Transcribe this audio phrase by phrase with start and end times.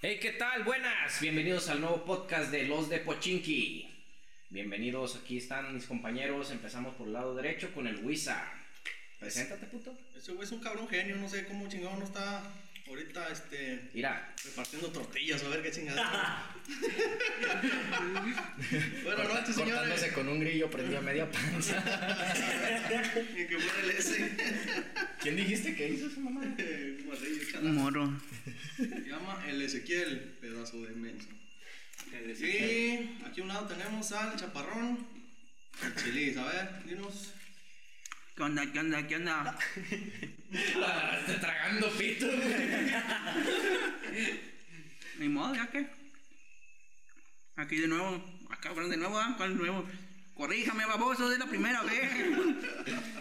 [0.00, 0.62] Hey, ¿qué tal?
[0.64, 1.20] Buenas.
[1.20, 3.88] Bienvenidos al nuevo podcast de Los de Pochinki.
[4.50, 6.50] Bienvenidos, aquí están mis compañeros.
[6.50, 8.50] Empezamos por el lado derecho con el Wisa.
[9.18, 9.98] Preséntate, puto.
[10.16, 12.42] Ese güey es un cabrón genio, no sé cómo chingado no está
[12.86, 16.54] ahorita, este, Mira, repartiendo tortillas, a ver qué chingada.
[19.04, 20.12] Buenas corta- noches, cortándose señores.
[20.14, 21.82] con un grillo prendió a media panza.
[23.36, 24.30] Y que fuera el ese.
[25.20, 26.42] ¿Quién dijiste que hizo esa mamá?
[26.58, 28.20] Eh, Morrillo, Un moro.
[28.76, 31.28] Se llama el Ezequiel, pedazo de menso.
[32.36, 35.06] Sí, aquí a un lado tenemos al chaparrón.
[35.82, 37.32] El chilis, a ver, dinos.
[38.34, 38.72] ¿Qué onda?
[38.72, 39.06] ¿Qué onda?
[39.06, 39.58] ¿Qué onda?
[40.82, 42.26] Ah, está tragando pito.
[45.18, 45.86] Ni modo, ya que.
[47.56, 48.24] Aquí de nuevo.
[48.48, 49.34] Acá, de nuevo, ¿ah?
[49.36, 49.86] ¿Cuál de nuevo?
[50.34, 52.10] Corríjame, baboso, es la primera vez.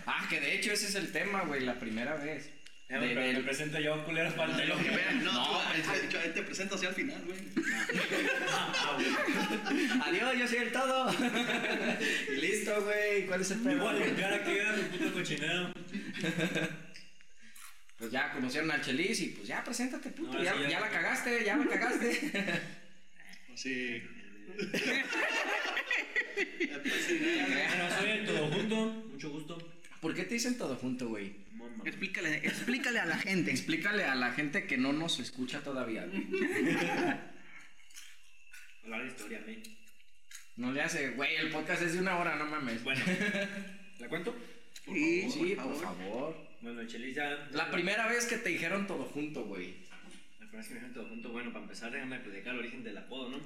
[0.06, 2.50] Ah, que de hecho ese es el tema, güey, la primera vez.
[2.90, 5.24] Ya me, del- me presento yo, culero, para el No, telón.
[5.26, 5.62] no.
[5.74, 7.38] te, te- te presento así al final, güey.
[10.06, 11.14] Adiós, yo soy el todo.
[12.30, 13.26] y listo, güey.
[13.26, 15.74] ¿Cuál es el Me voy a limpiar aquí, mi puto cochinero.
[17.98, 20.32] Pues ya conocieron al Chelis y pues ya, preséntate, puto.
[20.34, 20.70] No, ya, sí, ya.
[20.70, 22.32] ya la cagaste, ya la cagaste.
[23.56, 24.02] Sí.
[26.78, 28.76] Pues sí, Bueno, soy el todo junto,
[29.12, 29.58] mucho gusto.
[30.02, 31.36] ¿Por qué te dicen todo junto, güey?
[31.86, 33.52] Explícale, explícale a la gente.
[33.52, 36.06] Explícale a la gente que no nos escucha todavía.
[36.06, 36.28] güey.
[38.84, 39.62] Hablar de historia, me.
[40.56, 42.84] No le hace, güey, el podcast es de una hora, no mames.
[42.84, 43.04] Bueno,
[44.00, 44.36] ¿la cuento?
[44.86, 45.98] Sí, sí, por por favor.
[45.98, 46.48] favor.
[46.62, 47.48] Bueno, el Chelis ya.
[47.52, 49.76] La primera vez que te dijeron todo junto, güey.
[50.40, 52.84] La primera vez que me dijeron todo junto, bueno, para empezar, déjame platicar el origen
[52.84, 53.40] del apodo, ¿no?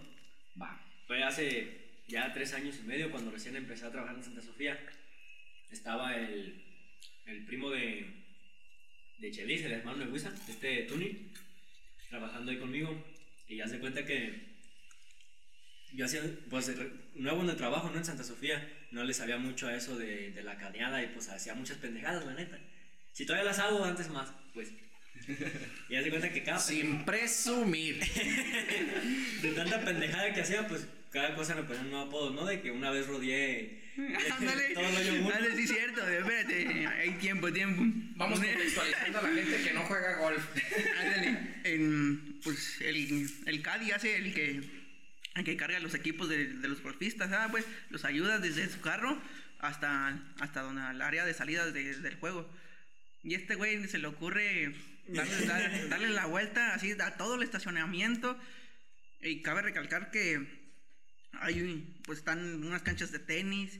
[0.61, 0.79] Va.
[1.07, 4.79] Fue hace ya tres años y medio cuando recién empecé a trabajar en Santa Sofía.
[5.71, 6.63] Estaba el,
[7.25, 8.05] el primo de,
[9.19, 11.31] de Chelis, el hermano de Wisa, este Tuni,
[12.09, 13.03] trabajando ahí conmigo.
[13.47, 14.51] Y ya se cuenta que
[15.93, 16.71] yo hacía, pues,
[17.15, 17.97] nuevo en el trabajo, ¿no?
[17.97, 21.29] En Santa Sofía, no le sabía mucho a eso de, de la caneada y pues
[21.29, 22.59] hacía muchas pendejadas, la neta.
[23.13, 24.71] Si todavía las hago, antes más, pues.
[25.89, 27.99] Y ya se cuenta que cada Sin presumir.
[29.41, 32.45] de tanta pendejada que hacía, pues cada cosa me ponía un nuevo apodo, ¿no?
[32.45, 33.81] De que una vez rodeé
[34.31, 36.07] Ándale, todo el ándale, sí, cierto.
[36.07, 37.83] Espérate, hay tiempo, tiempo.
[38.15, 40.43] Vamos contextualizando a la gente que no juega golf.
[40.99, 44.61] Ándale, en, pues el, el Cadi hace el que,
[45.35, 48.79] el que carga los equipos de, de los golfistas, ah, pues los ayuda desde su
[48.79, 49.21] carro
[49.59, 52.49] hasta, hasta donde, al área de salida de- del juego.
[53.23, 54.73] Y este güey se le ocurre
[55.09, 58.39] darle, dar- darle la vuelta así a todo el estacionamiento.
[59.21, 60.60] Y cabe recalcar que
[61.33, 63.79] hay, pues están unas canchas de tenis,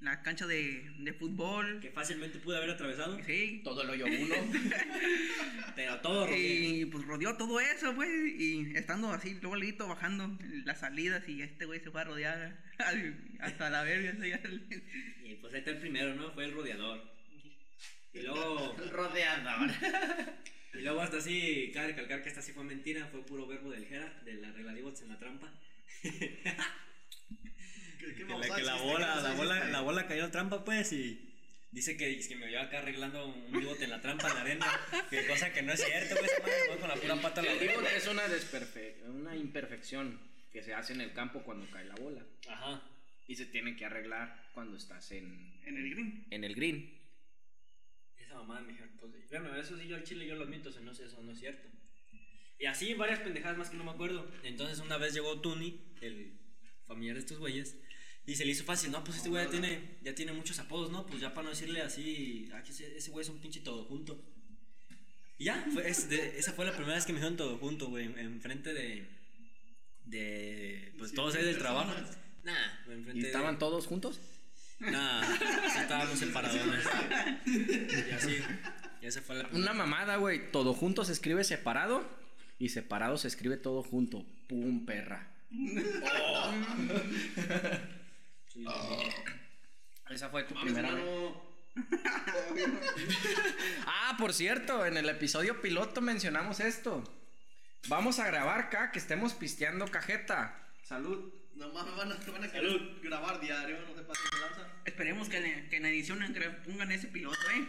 [0.00, 1.80] la cancha de, de fútbol.
[1.80, 4.34] Que fácilmente pude haber atravesado, Sí, Todo el hoyo uno.
[5.74, 6.38] pero todo rodeé.
[6.38, 8.10] Y pues rodeó todo eso, güey.
[8.42, 11.28] Y estando así, luego leíto bajando las salidas.
[11.28, 14.12] Y este güey se fue a rodear al- hasta la verga.
[15.24, 16.32] Y pues ahí está el primero, ¿no?
[16.32, 17.02] Fue el rodeador.
[18.12, 19.70] Y luego, Rodeador.
[20.74, 23.86] y luego hasta así, cabe recalcar que esta sí fue mentira, fue puro verbo del
[23.86, 25.52] Jera, de la regla de bots en la trampa.
[27.98, 28.92] ¿Qué, qué Que la, que la hiciste?
[28.92, 31.34] bola, ¿Qué la bola, la bola cayó trampa, pues, y
[31.70, 34.66] dice que, que me vio acá arreglando un bigote en la trampa en la arena.
[35.10, 36.30] Que cosa que no es cierto, pues,
[36.80, 40.20] con la pura pata la es una, desperfe- una imperfección
[40.52, 42.24] que se hace en el campo cuando cae la bola.
[42.48, 42.82] Ajá.
[43.26, 46.26] Y se tiene que arreglar cuando estás en, en el green.
[46.30, 46.98] en el green.
[48.16, 50.80] Esa mamá me dijeron, pues, bueno, eso sí, yo al chile yo lo admito, eso
[50.80, 51.68] no, es- eso no es cierto.
[52.58, 54.28] Y así varias pendejadas más que no me acuerdo.
[54.42, 56.32] Entonces una vez llegó Tuni, el
[56.86, 57.76] familiar de estos güeyes,
[58.28, 60.90] y se le hizo fácil, no, pues este güey ya tiene, ya tiene muchos apodos,
[60.90, 61.06] ¿no?
[61.06, 64.22] Pues ya para no decirle así, aquí ese, ese güey es un pinche todo junto.
[65.38, 67.88] Y ya, fue, es de- esa fue la primera vez que me dijeron todo junto,
[67.88, 69.08] güey, enfrente de,
[70.04, 71.90] de, pues todos ahí del trabajo.
[72.44, 72.54] Nah,
[72.88, 74.20] enfrente ¿Y de- estaban todos juntos?
[74.80, 75.22] Nah,
[75.72, 76.84] sí estábamos separadones.
[77.46, 78.36] Y así,
[79.00, 80.52] y esa fue la Una mamada, güey.
[80.52, 82.06] Todo junto se escribe separado
[82.58, 84.26] y separado se escribe todo junto.
[84.48, 85.28] Pum, perra.
[88.58, 88.64] Sí,
[90.10, 91.04] Esa fue tu Mames, primera vez.
[93.86, 97.04] Ah, por cierto, en el episodio piloto mencionamos esto.
[97.88, 100.66] Vamos a grabar acá que estemos pisteando cajeta.
[100.82, 101.32] Salud.
[101.54, 103.00] Nomás me van a, me van a Salud.
[103.02, 104.66] grabar diario, no se pasen de lanza.
[104.84, 106.18] Esperemos que, en- que en edición
[106.64, 107.68] pongan ese piloto, ¿eh?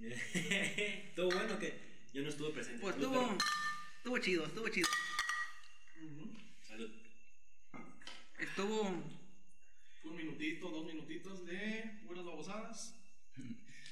[1.08, 1.78] Estuvo bueno que
[2.12, 2.80] yo no estuve presente.
[2.80, 3.38] Pues estuvo, pero-
[3.98, 4.88] estuvo chido, estuvo chido.
[6.66, 6.90] Salud.
[8.38, 9.17] Estuvo.
[10.08, 12.94] Un minutito, dos minutitos de puras babosadas.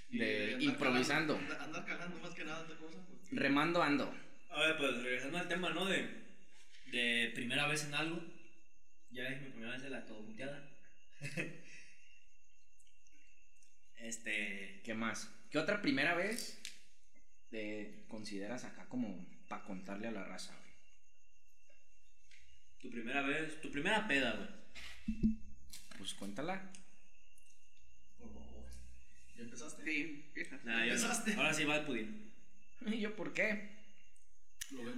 [0.09, 1.35] De andar improvisando.
[1.37, 2.99] cagando, andar- cagando más que nada esta cosa.
[3.07, 3.29] pues.
[3.33, 4.15] Remando ando.
[4.51, 5.85] A ver, pues regresando al tema, ¿no?
[5.87, 6.25] De
[6.93, 8.23] de primera vez en algo.
[9.11, 10.63] Ya es mi primera vez de la todo muteada.
[13.99, 14.81] este.
[14.85, 15.31] ¿Qué más?
[15.51, 16.61] ¿Qué otra primera vez
[17.51, 20.73] te consideras acá como para contarle a la raza, güey?
[22.81, 25.37] Tu primera vez, tu primera peda, güey.
[25.99, 26.71] Pues cuéntala.
[28.19, 28.65] Por favor.
[29.37, 29.85] ¿Ya empezaste?
[29.85, 30.59] Sí, vieja.
[30.65, 30.85] Nah, no.
[30.85, 31.35] Empezaste.
[31.35, 32.33] Ahora sí va el pudín.
[32.87, 33.75] ¿Y yo por qué?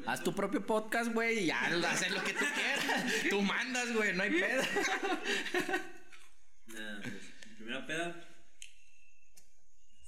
[0.06, 3.12] Haz tu propio podcast, güey, y ya haces lo que tú quieras.
[3.30, 4.62] Tú mandas, güey, no hay pedo.
[6.68, 7.14] Nah, pues,
[7.46, 8.28] mi primera peda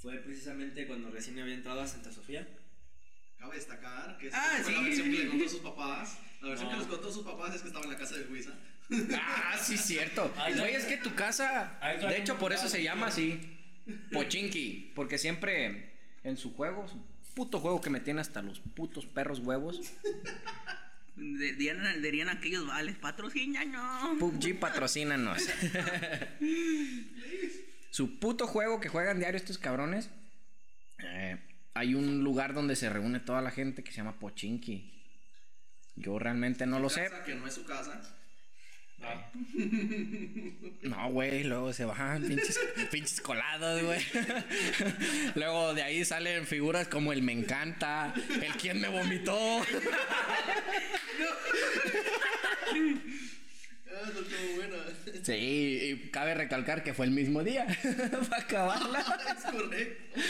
[0.00, 2.48] fue precisamente cuando recién había entrado a Santa Sofía.
[3.38, 4.72] Cabe destacar que Ah, esta fue sí.
[4.78, 6.18] la versión que le contó a sus papás.
[6.42, 6.74] La versión No.
[6.74, 8.52] que les contó a sus papás es que estaba en la casa de Luisa.
[9.14, 10.32] Ah, sí, cierto.
[10.38, 11.78] Ay, Güey, es que tu casa,
[12.08, 13.38] de hecho, por eso se llama así.
[14.12, 14.92] Pochinki.
[14.94, 15.92] Porque siempre
[16.24, 16.98] en su juego, su
[17.34, 19.80] puto juego que me tiene hasta los putos perros huevos.
[21.16, 24.18] De- Dirían, dirían aquellos vales, patrocínanos.
[24.18, 25.42] PUBG patrocínanos.
[27.90, 30.08] Su puto juego que juegan diario estos cabrones.
[30.98, 31.38] eh,
[31.74, 34.99] hay un lugar donde se reúne toda la gente que se llama Pochinki.
[36.00, 37.10] Yo realmente no lo sé.
[37.26, 38.00] Que no es su casa.
[39.02, 39.30] Ah,
[40.82, 42.58] No, güey, luego se bajan pinches,
[42.90, 44.00] pinches colados, güey.
[45.36, 48.12] Luego de ahí salen figuras como el me encanta,
[48.42, 49.38] el quien me vomitó.
[53.92, 54.08] Ah.
[55.24, 57.66] Sí, y cabe recalcar que fue el mismo día
[58.30, 59.00] para acabarla.
[59.00, 60.20] es correcto.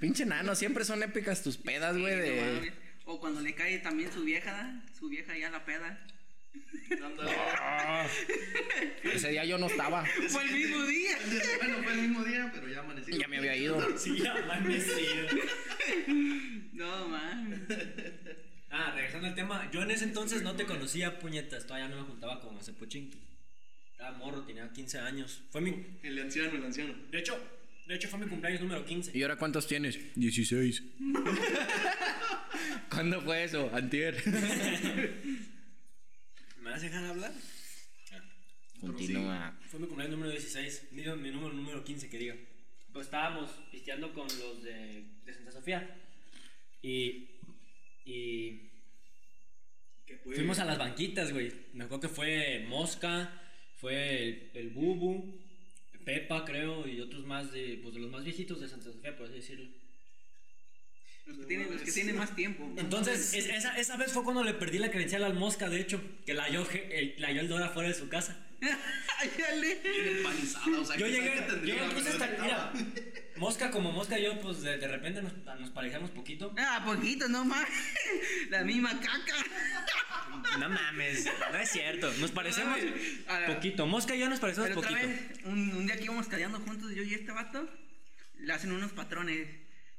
[0.00, 2.72] Pinche nano, siempre son épicas tus pedas, güey, No de...
[3.10, 5.98] O cuando le cae también su vieja, su vieja ya la peda.
[7.58, 8.06] Ah,
[9.02, 10.04] ese día yo no estaba.
[10.28, 11.18] Fue el mismo día.
[11.58, 13.18] Bueno, fue el mismo día, pero ya amanecí.
[13.18, 13.98] Ya me había ido.
[13.98, 15.26] sí, amanecido.
[16.74, 17.60] No mames.
[18.70, 22.02] Ah, regresando al tema, yo en ese entonces no te conocía, puñetas, todavía no me
[22.02, 23.22] juntaba con ese pochinki.
[23.98, 25.42] Era morro, tenía 15 años.
[25.50, 25.98] Fue mi.
[26.02, 26.94] El anciano, el anciano.
[27.10, 27.38] De hecho,
[27.86, 29.16] de hecho fue mi cumpleaños número 15.
[29.16, 29.98] ¿Y ahora cuántos tienes?
[30.14, 30.82] 16.
[32.98, 33.70] ¿Cuándo fue eso?
[33.72, 34.20] Antier.
[36.60, 37.32] ¿Me vas a dejar hablar?
[38.80, 39.56] Continúa.
[39.68, 42.34] Fue mi cumpleaños número 16, mi, mi número número 15 que diga.
[42.92, 45.96] Pues estábamos pisteando con los de, de Santa Sofía.
[46.82, 47.28] Y.
[48.04, 48.68] Y.
[50.34, 51.52] Fuimos a las banquitas, güey.
[51.74, 53.30] Me acuerdo que fue Mosca,
[53.76, 55.38] fue el, el Bubu,
[56.04, 59.26] Pepa, creo, y otros más de, pues, de los más viejitos de Santa Sofía, por
[59.26, 59.68] así decirlo.
[61.28, 62.72] Los que tienen, los que tienen más tiempo.
[62.76, 66.02] Entonces, es- esa, esa vez fue cuando le perdí la credencial al Mosca, de hecho,
[66.26, 68.44] que la halló, el, la halló el Dora fuera de su casa.
[68.60, 69.78] Ay, dale.
[70.18, 72.72] Empanizada, o sea, Yo que llegué, sabe que tendría yo me puse hasta, mira,
[73.36, 76.52] Mosca como Mosca, yo pues de, de repente nos, nos parejamos poquito.
[76.58, 77.68] Ah, poquito, no mames.
[78.50, 79.36] La misma caca.
[80.58, 82.78] No mames, no es cierto, nos parecemos
[83.28, 83.86] A poquito.
[83.86, 85.08] Mosca y yo nos parecemos Pero otra poquito.
[85.08, 87.68] vez, un, un día que íbamos cadeando juntos, yo y este vato,
[88.38, 89.46] le hacen unos patrones.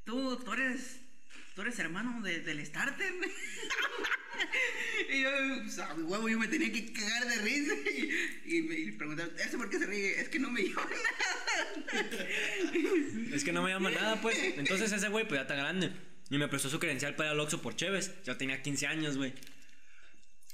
[0.04, 1.00] Tú, tú eres,
[1.60, 3.14] tú eres hermano de- del starter.
[5.14, 5.30] y yo,
[5.62, 7.74] pues, a huevo, yo me tenía que cagar de risa.
[8.46, 10.22] Y, y me y preguntaba, ¿eso por qué se ríe?
[10.22, 11.68] Es que no me llama nada.
[13.34, 14.38] Es que no me llama nada, pues.
[14.58, 15.92] Entonces ese güey, pues ya está grande.
[16.30, 18.14] Y me prestó su credencial para al Oxxo por Cheves.
[18.24, 19.34] Yo tenía 15 años, güey.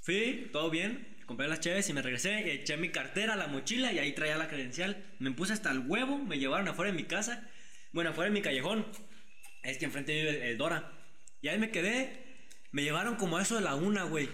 [0.02, 1.08] Fui, todo bien.
[1.28, 2.48] Compré las Cheves y me regresé.
[2.48, 5.06] Y eché mi cartera, la mochila y ahí traía la credencial.
[5.20, 6.18] Me puse hasta el huevo.
[6.18, 7.48] Me llevaron afuera de mi casa.
[7.92, 8.88] Bueno, afuera de mi callejón.
[9.66, 10.92] Es que enfrente vive el, el Dora.
[11.42, 12.24] Y ahí me quedé.
[12.72, 14.30] Me llevaron como a eso de la una, güey.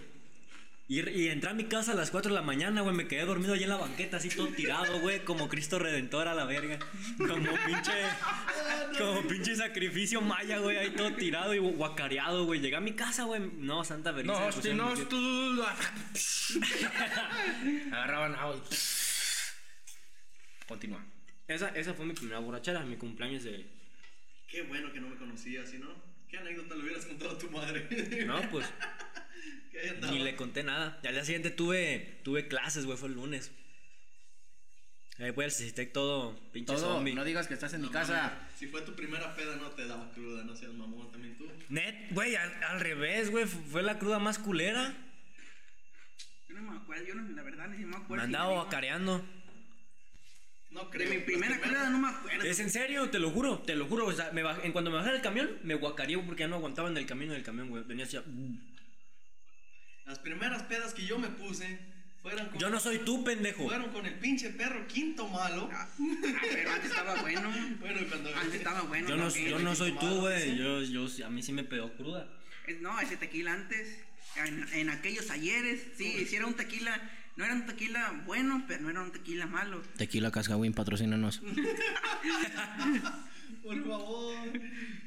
[0.92, 2.94] Y, y entré a mi casa a las 4 de la mañana, güey.
[2.94, 5.24] Me quedé dormido allí en la banqueta, así todo tirado, güey.
[5.24, 6.80] Como Cristo Redentor a la verga.
[7.18, 7.94] Como pinche.
[8.98, 10.76] Como pinche sacrificio maya, güey.
[10.76, 12.60] Ahí todo tirado y guacareado, güey.
[12.60, 13.40] Llegué a mi casa, güey.
[13.58, 14.38] No, Santa Verisa.
[14.38, 15.64] me pusieron no, tú.
[17.94, 18.60] Agarraban agua y.
[20.68, 21.06] Continúa.
[21.48, 23.66] Esa, esa fue mi primera borrachera, mi cumpleaños de.
[24.52, 25.88] Qué bueno que no me conocías, ¿sí no?
[26.30, 28.26] ¿Qué anécdota le hubieras contado a tu madre?
[28.26, 28.66] No, pues.
[30.12, 31.00] Ni le conté nada.
[31.04, 32.98] Y al día siguiente tuve, tuve clases, güey.
[32.98, 33.52] Fue el lunes.
[35.20, 37.14] Ahí pues necesité todo pinche Todo, zombie.
[37.14, 38.40] no digas que estás en mi casa.
[38.58, 41.48] Si fue tu primera peda, no te daba cruda, no seas mamón también tú.
[41.70, 43.46] Net, güey, al, al revés, güey.
[43.46, 44.94] Fue la cruda más culera.
[46.50, 48.16] Yo no me acuerdo, yo no, la verdad ni me acuerdo.
[48.16, 48.62] Me si andaba digo-
[50.72, 51.10] No De creo.
[51.10, 52.44] mi primera cruda no me acuerdo.
[52.44, 54.06] Es en serio, te lo juro, te lo juro.
[54.08, 56.56] O sea, me baj- en cuando me bajé del camión, me guacareé porque ya no
[56.56, 57.84] aguantaba en el camino del camión, güey.
[57.84, 58.16] Venía así.
[58.18, 58.24] a-
[60.06, 61.78] Las primeras pedas que yo me puse
[62.22, 63.64] fueron con, Yo no soy tú, pendejo.
[63.64, 65.70] fueron con el pinche perro quinto malo.
[65.74, 65.88] Ah,
[66.42, 67.52] pero antes estaba bueno.
[67.80, 68.36] Bueno, cuando.
[68.36, 69.10] Antes estaba bueno.
[69.10, 69.50] Yo no, también.
[69.50, 70.58] yo no soy tú, güey.
[70.58, 72.28] Yo, yo, a mí sí me pegó cruda.
[72.80, 74.00] No, ese tequila antes.
[74.38, 76.98] En, en aquellos ayeres, sí, sí era un tequila,
[77.38, 79.82] no era un tequila bueno, pero no era un tequila malo.
[79.98, 81.42] Tequila Cascawin, patrocínanos.
[83.64, 84.36] Por favor.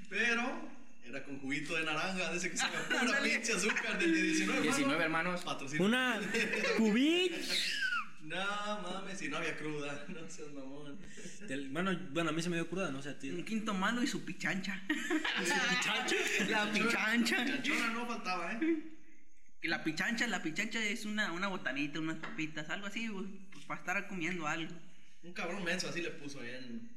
[0.08, 0.68] Pero
[1.06, 3.30] era con juguito de naranja, de ese que sabe pura Ándale.
[3.30, 4.62] pinche azúcar del de 19.
[4.62, 5.42] 19 hermanos.
[5.42, 5.84] Patrocina.
[5.84, 6.20] Una
[6.78, 7.32] cubit.
[8.24, 10.02] No mames, si no había cruda.
[10.08, 10.96] No seas mamón.
[11.46, 13.28] Del- bueno, bueno, a mí se me dio cruda, no sé a ti.
[13.28, 14.80] Un quinto malo y su pichancha.
[16.48, 17.44] La pichancha.
[17.44, 18.78] Chanchona no faltaba, ¿eh?
[19.64, 23.64] Que La pichancha, la pichancha es una, una botanita, unas papitas, algo así, güey, pues
[23.64, 24.74] para estar comiendo algo.
[25.22, 26.90] Un cabrón menso así le puso ahí en.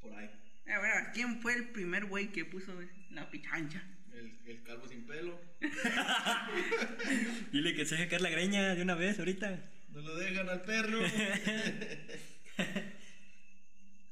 [0.00, 0.30] Por ahí.
[0.72, 2.72] A ver, ¿quién fue el primer güey que puso
[3.10, 3.82] la pichancha?
[4.12, 5.40] El, el calvo sin pelo.
[7.50, 9.58] Dile que se deje caer la greña de una vez ahorita.
[9.88, 11.00] No lo dejan al perro.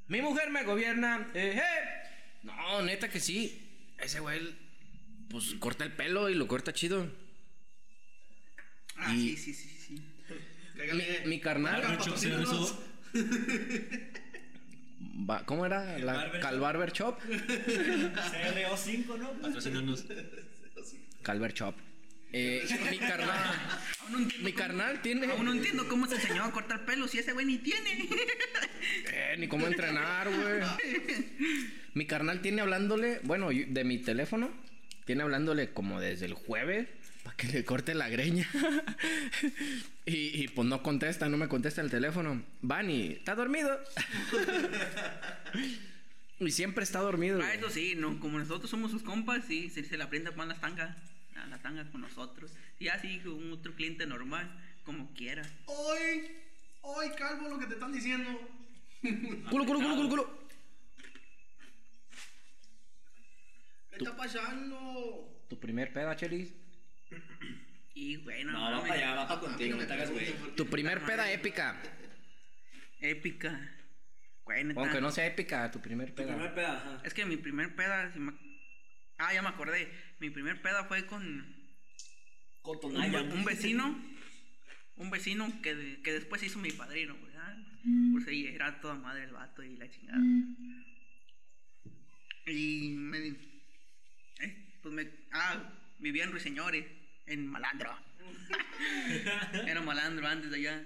[0.08, 1.30] Mi mujer me gobierna.
[1.34, 1.62] Eh, eh.
[2.42, 3.94] No, neta que sí.
[3.96, 4.40] Ese güey,
[5.30, 7.27] pues corta el pelo y lo corta chido.
[8.98, 9.94] Ah, Y- sí, sí, sí, sí.
[11.26, 11.98] Mi, carnal.
[15.46, 15.98] ¿Cómo era?
[15.98, 17.18] La Barber Calbarber Shop.
[17.20, 19.32] CRO5, ¿no?
[21.22, 21.74] Calver Shop.
[22.32, 23.56] Eh, mi carnal.
[24.00, 25.26] Aún no entiendo Mi cómo- carnal tiene.
[25.32, 28.08] Aún no entiendo cómo se enseñó a cortar pelo si ese güey ni tiene.
[29.12, 30.60] Eh, ni cómo entrenar, güey.
[31.94, 34.50] Mi carnal tiene hablándole, bueno, de mi teléfono,
[35.06, 36.86] tiene hablándole como desde el jueves
[37.38, 38.46] que le corte la greña.
[40.04, 42.42] y, y, pues no contesta, no me contesta el teléfono.
[42.62, 43.78] Vani, ¿está dormido?
[46.40, 47.40] y siempre está dormido.
[47.40, 50.34] Ah, eso sí, no, como nosotros somos sus compas, sí, se, se le aprende a
[50.34, 50.96] poner las tangas,
[51.36, 52.50] a las tangas con nosotros.
[52.80, 54.50] Y así con otro cliente normal,
[54.84, 55.42] como quiera.
[55.66, 56.32] Hoy,
[56.82, 58.30] hoy, calvo, lo que te están diciendo.
[59.48, 60.48] Culo, culo, culo, culo, culo.
[63.90, 65.44] ¿Qué está pasando?
[65.48, 66.52] Tu primer peda, Chelis.
[68.00, 70.10] Y bueno, No, va mames, para allá, va para A mí contigo, no te hagas
[70.12, 70.32] güey.
[70.34, 71.82] por Tu primer peda épica.
[73.00, 73.74] épica.
[74.44, 74.80] Güey, neta.
[74.80, 76.28] Aunque no sea épica, tu primer Tu peda.
[76.34, 77.02] primer peda, ajá.
[77.04, 78.34] Es que mi primer peda, si me-
[79.18, 79.90] ah, ya me acordé.
[80.20, 81.68] Mi primer peda fue con un,
[82.62, 83.20] Cotonaya.
[83.22, 84.00] un vecino,
[84.96, 87.56] un vecino que, de- que después hizo mi padrino, ¿verdad?
[88.12, 90.20] Pues ahí era toda madre el vato y la chingada.
[92.46, 93.60] Y me, di-
[94.40, 96.84] eh, pues me, ah, vivía en Ruiseñores,
[97.28, 97.96] en Malandro.
[99.66, 100.82] era malandro antes de allá.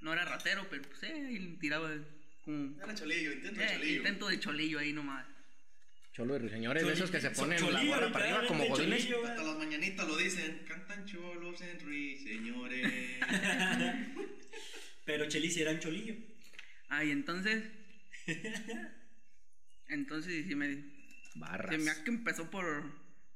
[0.00, 1.90] No era ratero, pero pues eh, y tiraba
[2.44, 3.96] como Era cholillo, intento de eh, cholillo.
[3.96, 5.26] intento de cholillo ahí nomás.
[6.12, 8.66] Cholo de señores, de esos que se Cholillo, ponen la cholillo, gorra para arriba como
[8.66, 9.08] godines.
[9.24, 10.62] Hasta las mañanitas lo dicen.
[10.68, 12.92] Cantan cholos en Ruiz, señores.
[15.06, 16.14] Pero Chelis era un cholillo.
[16.88, 17.64] Ah, y entonces.
[19.88, 20.84] entonces sí me.
[21.36, 21.74] Barras.
[21.74, 22.84] Se me hace que empezó por,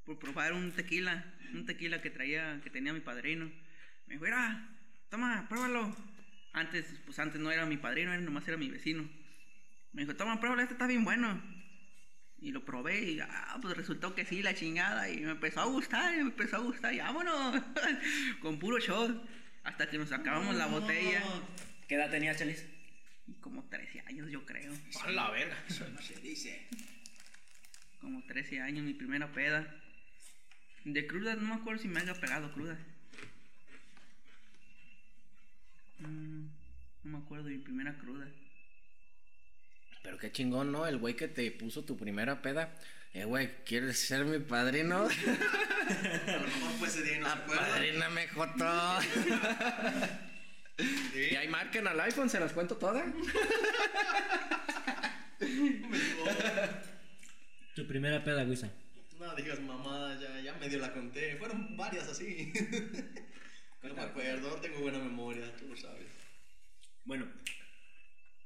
[0.05, 1.33] por probar un tequila.
[1.53, 3.51] Un tequila que traía, que tenía mi padrino.
[4.05, 4.69] Me dijo, mira,
[5.09, 5.95] toma, pruébalo.
[6.53, 9.07] Antes, pues antes no era mi padrino, era, nomás era mi vecino.
[9.93, 11.41] Me dijo, toma, pruébalo, este está bien bueno.
[12.39, 15.09] Y lo probé y ah, pues resultó que sí, la chingada.
[15.09, 16.93] Y me empezó a gustar, y me empezó a gustar.
[16.93, 17.61] Y vámonos,
[18.41, 19.27] con puro shot.
[19.63, 21.21] Hasta que nos acabamos la botella.
[21.87, 22.65] ¿Qué edad tenía Chelis?
[23.41, 24.73] Como 13 años, yo creo.
[25.03, 25.57] A la verga.
[25.67, 26.67] Se dice.
[27.99, 29.67] Como 13 años, mi primera peda.
[30.87, 32.77] De cruda, no me acuerdo si me haya pegado cruda.
[35.99, 36.45] Mm,
[37.03, 38.25] no me acuerdo de mi primera cruda.
[40.01, 40.87] Pero qué chingón, ¿no?
[40.87, 42.73] El güey que te puso tu primera peda.
[43.13, 45.09] Eh, güey, ¿quieres ser mi padrino?
[46.27, 47.67] A lo mejor fue ese día y no se acuerda.
[47.67, 48.65] Padríname, Joto.
[51.11, 51.29] Sí.
[51.31, 53.03] Y ahí marquen al iPhone, se las cuento todas.
[57.73, 58.71] Tu primera peda, Guisa.
[59.19, 61.35] No digas mamada, ya, ya medio la conté.
[61.37, 62.53] Fueron varias así.
[63.83, 66.07] No me acuerdo, no tengo buena memoria, tú lo sabes.
[67.05, 67.25] Bueno,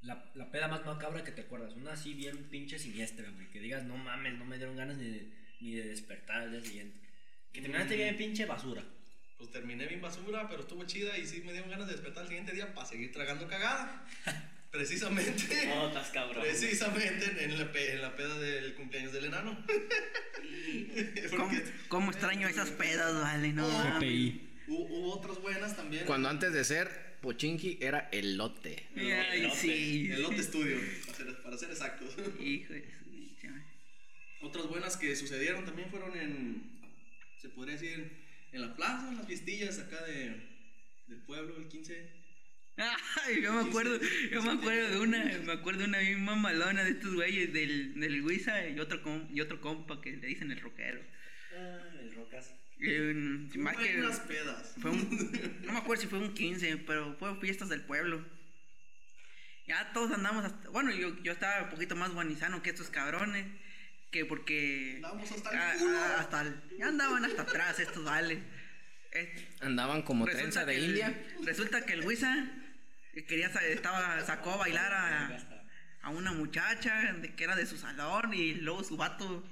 [0.01, 1.73] la, la peda más macabra que te acuerdas.
[1.73, 3.49] Una así bien pinche siniestra, güey.
[3.49, 6.61] Que digas, no mames, no me dieron ganas ni de, ni de despertar al día
[6.61, 6.99] siguiente.
[7.51, 8.83] Que terminaste bien pinche basura.
[9.37, 12.29] Pues terminé bien basura, pero estuvo chida y sí me dieron ganas de despertar el
[12.29, 14.05] siguiente día para seguir tragando cagada.
[14.71, 15.65] Precisamente.
[15.67, 16.43] No, estás cabrón.
[16.43, 19.57] Precisamente en la, en la peda del cumpleaños del enano.
[21.29, 21.51] ¿Cómo,
[21.89, 23.51] cómo extraño esas pedas, vale?
[23.51, 23.67] No.
[23.67, 24.49] GPI.
[24.67, 26.05] hubo, hubo otras buenas también.
[26.05, 28.87] Cuando antes de ser Pochinki era elote.
[28.95, 29.55] Ay, Elote.
[29.55, 30.09] sí.
[30.11, 32.15] El Lote Studio, para ser, para ser exactos.
[32.39, 33.01] Hijo de.
[34.41, 36.63] Otras buenas que sucedieron también fueron en,
[37.39, 38.11] se podría decir,
[38.51, 40.35] en la plaza, en las fiestillas acá de,
[41.07, 42.20] del pueblo, el 15.
[43.25, 43.99] Ay, yo me acuerdo,
[44.31, 47.99] yo me acuerdo de una, me acuerdo de una bien mamalona de estos güeyes del,
[47.99, 51.01] del Luisa y otro, com- y otro compa que le dicen el rockero.
[51.55, 52.53] Ah, el rocas.
[52.79, 53.13] Eh,
[53.57, 54.73] más que- Buenas pedas.
[54.81, 58.25] fue un, no me acuerdo si fue un 15, pero fue fiestas del pueblo.
[59.67, 63.45] Ya todos andamos hasta, bueno, yo, yo estaba un poquito más guanizano que estos cabrones,
[64.11, 65.97] que porque Andamos hasta el culo.
[66.17, 68.39] hasta el- ya andaban hasta atrás estos vales.
[69.13, 71.25] Eh, Andaban como resulta trenza de el- India.
[71.43, 72.49] resulta que el Wisa
[73.27, 75.37] quería estaba sacó a bailar a,
[76.01, 79.43] a una muchacha de, que era de su salón y luego su vato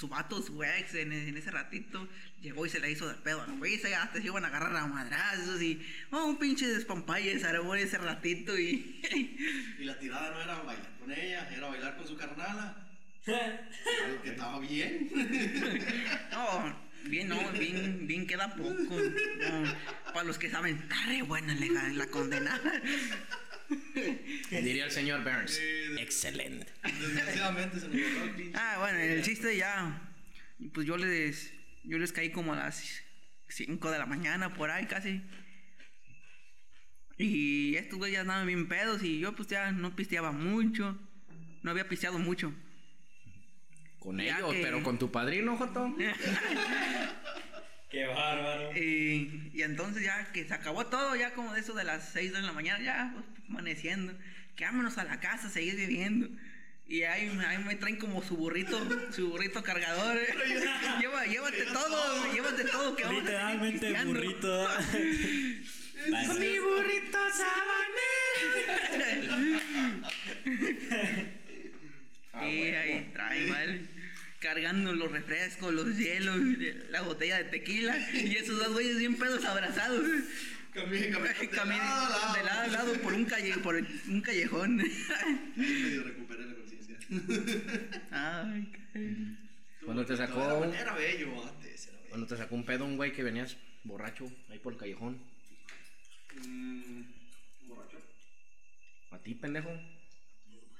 [0.00, 2.08] su vato, su ex en, en ese ratito
[2.40, 4.74] llegó y se la hizo del pedo al Wisa y hasta se iban a agarrar
[4.74, 5.78] a madrazos y
[6.10, 8.98] oh, un pinche despampalle se armó ese ratito y
[9.78, 12.86] Y la tirada no era bailar con ella, era bailar con su carnala.
[13.26, 15.10] Algo que estaba bien.
[16.32, 19.74] no bien no bien bien queda poco no,
[20.12, 22.82] para los que saben está re buena la, la condenada
[24.50, 25.52] Diría el señor Burns.
[25.52, 25.62] Sí.
[25.98, 26.66] Excelente.
[26.82, 28.58] Desgraciadamente se nos borró el pinche.
[28.58, 30.10] Ah, bueno, el chiste ya.
[30.72, 31.52] Pues yo les.
[31.84, 33.02] Yo les caí como a las
[33.48, 35.22] 5 de la mañana, por ahí casi.
[37.16, 40.98] Y estos güeyes ya andaban bien pedos y yo pues ya no pisteaba mucho.
[41.62, 42.54] No había pisteado mucho.
[44.00, 45.94] Con Ya ellos, que- pero con tu padrino, Joto.
[47.90, 48.72] Qué bárbaro.
[48.76, 52.32] Y, y entonces ya que se acabó todo, ya como de eso de las 6
[52.32, 54.12] de la mañana, ya pues, amaneciendo.
[54.56, 56.28] Que vámonos a la casa a seguir viviendo.
[56.86, 58.78] Y ahí, ahí me traen como su burrito,
[59.12, 60.16] su burrito cargador.
[60.16, 60.26] eh.
[61.00, 64.12] Lleva, llévate todo, llévate todo que vamos a Literalmente pisteando.
[64.14, 64.68] burrito.
[66.40, 67.18] Mi burrito
[72.40, 73.80] Sí, ahí trae, ¿vale?
[74.38, 76.36] Cargando los refrescos, los hielos,
[76.90, 77.96] la botella de tequila.
[78.14, 80.02] Y esos dos güeyes bien pedos abrazados.
[80.72, 81.34] Camine, camine.
[81.50, 82.34] De lado a lado.
[82.34, 84.80] de lado a lado por un, calle, por un callejón.
[84.80, 84.88] Ahí
[85.56, 86.96] medio recuperé la conciencia.
[88.10, 89.14] Ay, qué-
[89.84, 92.08] Cuando te sacó- era bello antes, era bello.
[92.08, 95.18] Cuando te sacó un pedo un güey que venías borracho ahí por el callejón.
[96.46, 97.02] Mm,
[97.66, 97.98] ¿Borracho?
[99.10, 99.70] A ti, pendejo.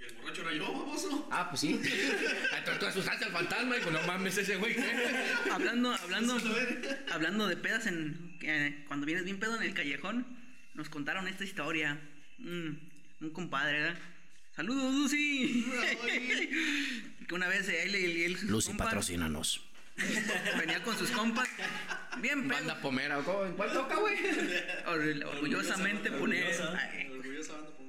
[0.01, 1.29] El borracho era yo, baboso.
[1.31, 1.81] Ah, pues sí.
[2.53, 4.77] Ay, tú, tú asustaste al fantasma y pues no mames ese güey.
[5.51, 6.39] Hablando, hablando,
[7.13, 10.27] hablando de pedas en que cuando vienes bien pedo en el callejón,
[10.75, 12.01] nos contaron esta historia.
[12.39, 12.71] Mm,
[13.21, 13.99] un compadre, ¿verdad?
[14.57, 15.67] Saludos, Lucy.
[17.29, 19.63] que una vez él y él, sus Lucy, compas, patrocínanos.
[20.59, 21.49] venía con sus compas,
[22.21, 22.59] bien pedo.
[22.59, 23.45] Banda pomera, ¿o cómo?
[23.45, 24.17] ¿En cuál toca, güey?
[24.87, 26.91] Or- orgullosamente poner Orgullosa.
[27.13, 27.80] Orgullosa banda pomera.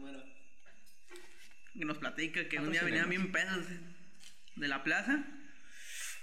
[1.78, 3.66] Que nos platica que un día venían bien pedos
[4.56, 5.24] de, la plaza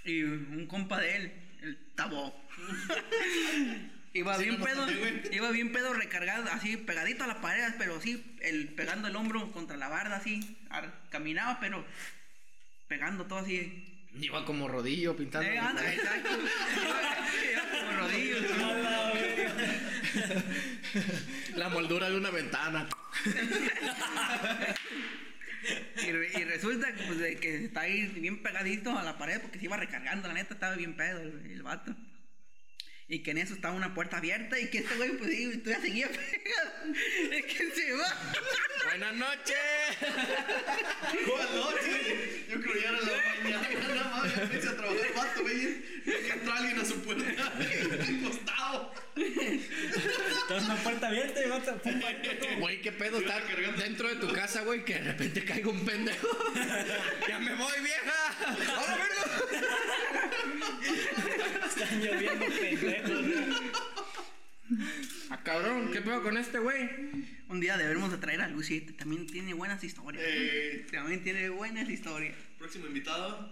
[0.05, 2.33] y un compa de él, el Tabo.
[4.13, 4.87] iba bien pedo,
[5.31, 9.51] iba bien pedo recargado, así pegadito a la pared, pero así, el, pegando el hombro
[9.51, 11.85] contra la barda, así, ar- caminaba, pero
[12.87, 13.85] pegando todo así.
[14.19, 15.47] Iba como rodillo pintando.
[15.49, 16.29] Eh, anda, exacto.
[16.29, 17.17] Iba,
[17.51, 18.43] iba como rodillos.
[21.55, 22.87] La moldura de una ventana.
[26.07, 29.39] Y, re- y resulta que, pues, de que está ahí bien pegadito a la pared
[29.41, 31.95] porque se iba recargando, la neta estaba bien pedo el, el vato.
[33.11, 35.81] Y que en eso estaba una puerta abierta y que este güey pues sí, todavía
[35.81, 36.71] seguía pegado.
[37.31, 38.15] Es que se va.
[38.85, 39.57] Buenas noches.
[41.27, 42.45] ¿Cuál noche?
[42.49, 44.35] Yo creo que ya era la mañana, nada más.
[44.35, 45.81] Ya empecé a trabajar el vato, güey.
[46.05, 47.53] Que entró alguien a su puerta.
[49.19, 51.77] Estás una puerta abierta y vas a
[52.59, 53.41] Güey, qué pedo está
[53.77, 56.27] dentro de tu casa, güey, que de repente caiga un pendejo.
[57.27, 58.35] ya me voy, vieja.
[58.77, 59.23] ¡Hola, verga!
[61.67, 63.61] Están lloviendo pendejos.
[65.29, 66.89] Ah, cabrón, ¿qué pedo con este güey?
[67.49, 70.23] Un día debemos de traer a Lucy, también tiene buenas historias.
[70.25, 70.85] Eh.
[70.91, 72.35] También tiene buenas historias.
[72.57, 73.51] Próximo invitado.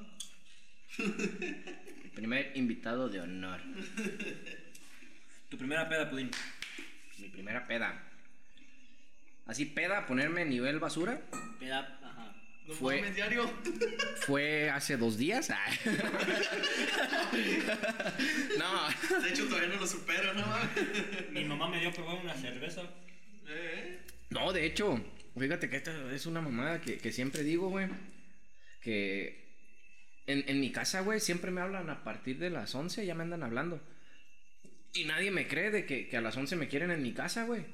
[2.15, 3.61] Primer invitado de honor.
[5.49, 6.29] Tu primera peda, Pudín.
[7.19, 8.03] Mi primera peda.
[9.45, 11.21] Así peda, ponerme nivel basura.
[11.59, 12.35] Peda, ajá.
[12.67, 13.49] No Fue- mames, diario.
[14.25, 15.49] Fue hace dos días.
[15.51, 15.65] Ah.
[18.59, 19.21] no.
[19.21, 20.45] De hecho, todavía no lo supero, ¿no?
[21.31, 22.81] Mi mamá me dio a probar una cerveza.
[23.47, 25.01] Eh, No, de hecho,
[25.39, 27.87] fíjate que esta es una mamada que, que siempre digo, güey.
[28.81, 29.47] Que
[30.27, 33.23] en, en mi casa, güey, siempre me hablan a partir de las 11, ya me
[33.23, 33.81] andan hablando.
[34.97, 37.45] Y nadie me cree de que, que a las 11 me quieren en mi casa,
[37.45, 37.65] güey.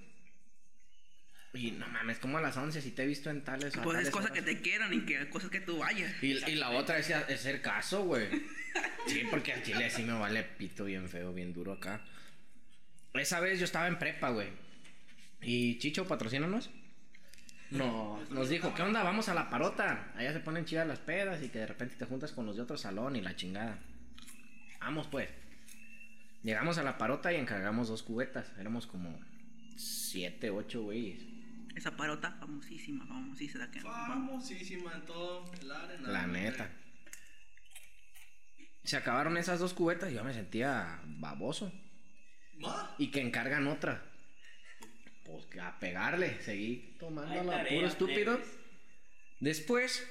[1.54, 3.74] Y no mames, como a las 11 si te he visto en tales.
[3.84, 4.38] Pues es cosa horas?
[4.38, 6.12] que te quieran y que cosas que tú vayas.
[6.22, 8.28] Y, y la otra es hacer caso, güey.
[9.06, 12.02] Sí, porque al chile sí me vale pito bien feo, bien duro acá.
[13.14, 14.48] Esa vez yo estaba en prepa, güey.
[15.42, 16.72] Y Chicho, patrocínanos.
[17.70, 19.04] No, nos dijo, ¿qué onda?
[19.04, 20.12] Vamos a la parota.
[20.16, 22.64] Allá se ponen chidas las pedas y que de repente te juntas con los de
[22.64, 23.78] otro salón y la chingada.
[24.80, 25.30] Vamos, pues.
[26.44, 28.52] Llegamos a la parota y encargamos dos cubetas.
[28.60, 29.18] Éramos como
[29.78, 31.24] siete, ocho güeyes.
[31.76, 33.72] Esa parota famosísima, famosísima.
[33.72, 36.02] Que, Famosísima en todo el área.
[36.02, 36.70] La neta.
[38.84, 41.72] Se acabaron esas dos cubetas y yo me sentía baboso.
[42.60, 42.94] ¿Ma?
[42.98, 44.04] Y que encargan otra.
[45.26, 46.42] Pues que a pegarle.
[46.42, 48.36] Seguí tomando Hay la tarea, puro estúpido.
[48.36, 48.58] plebes.
[49.40, 50.06] Después,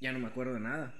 [0.00, 0.94] ya no me acuerdo de nada.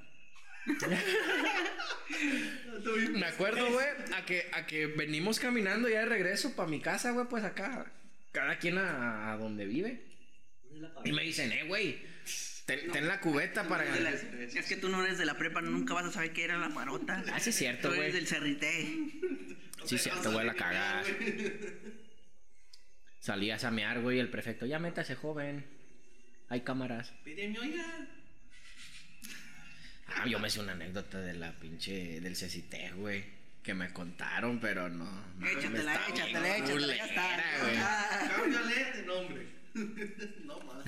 [3.12, 7.10] Me acuerdo, güey, a que, a que venimos caminando ya de regreso para mi casa,
[7.12, 7.90] güey, pues acá.
[8.32, 10.02] Cada quien a, a donde vive.
[11.04, 12.00] Y me dicen, eh, güey,
[12.66, 13.84] ten, ten la cubeta para.
[13.90, 16.44] De la- es que tú no eres de la prepa, nunca vas a saber qué
[16.44, 17.22] era la parota.
[17.32, 18.12] Ah, sí es cierto, Tú eres güey.
[18.12, 18.70] del cerrité.
[19.84, 21.06] Sí, es cierto, güey, la cagás.
[23.18, 24.64] Salí a samear, güey, el prefecto.
[24.66, 25.66] Ya métase, joven.
[26.48, 27.12] Hay cámaras.
[27.24, 27.84] Pídeme, oiga.
[30.16, 32.20] Ah, yo me sé una anécdota de la pinche.
[32.20, 33.24] del CCT, güey.
[33.62, 35.04] Que me contaron, pero no.
[35.38, 37.36] no, Échatela, échatela, échatela, ya está.
[37.78, 38.30] Ah.
[38.36, 39.46] Cámbiale de nombre.
[40.44, 40.86] no más.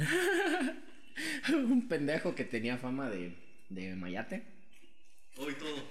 [1.52, 3.36] Un pendejo que tenía fama de,
[3.68, 4.42] de mayate.
[5.36, 5.86] Hoy todo.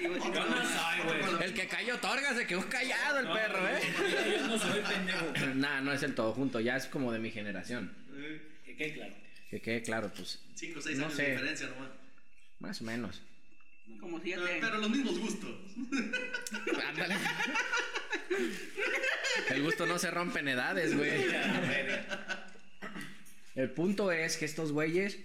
[0.00, 1.44] Yo no soy, güey.
[1.44, 3.80] El que cayó otorga se quedó callado el perro, ¿eh?
[3.98, 5.54] Yo, yo no soy pendejo.
[5.54, 7.92] Nah, no es el todo junto, ya es como de mi generación.
[8.16, 9.14] Eh, Que quede claro.
[9.54, 11.22] Que quede claro, pues, Cinco o seis No años sé.
[11.22, 11.90] de diferencia nomás.
[12.58, 13.22] más o menos.
[14.00, 15.56] Como si ya Pero, pero los mismos gustos.
[16.88, 17.14] Ándale.
[19.50, 21.26] El gusto no se rompe en edades, güey.
[23.54, 25.18] El punto es que estos güeyes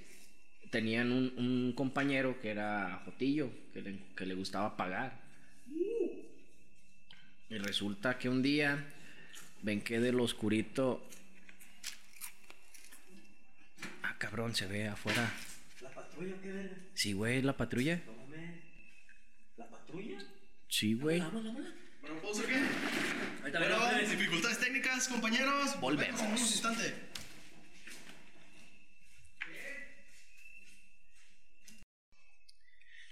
[0.69, 5.19] tenían un, un compañero que era Jotillo, que le, que le gustaba pagar.
[7.49, 8.85] Y resulta que un día
[9.63, 11.03] ven que del oscurito.
[14.03, 15.34] Ah, cabrón, se ve afuera.
[15.82, 16.75] ¿La patrulla qué verga?
[16.93, 18.01] Sí, güey, la patrulla.
[18.05, 18.62] No mames.
[19.58, 20.19] ¿La patrulla?
[20.67, 21.19] Sí, güey.
[21.19, 21.63] Vamos, vamos.
[22.01, 22.55] Bueno, ¿pausa qué?
[23.41, 25.79] Ahorita Bueno, dificultades técnicas, compañeros.
[25.79, 26.21] Volvemos.
[26.21, 26.93] en un instante.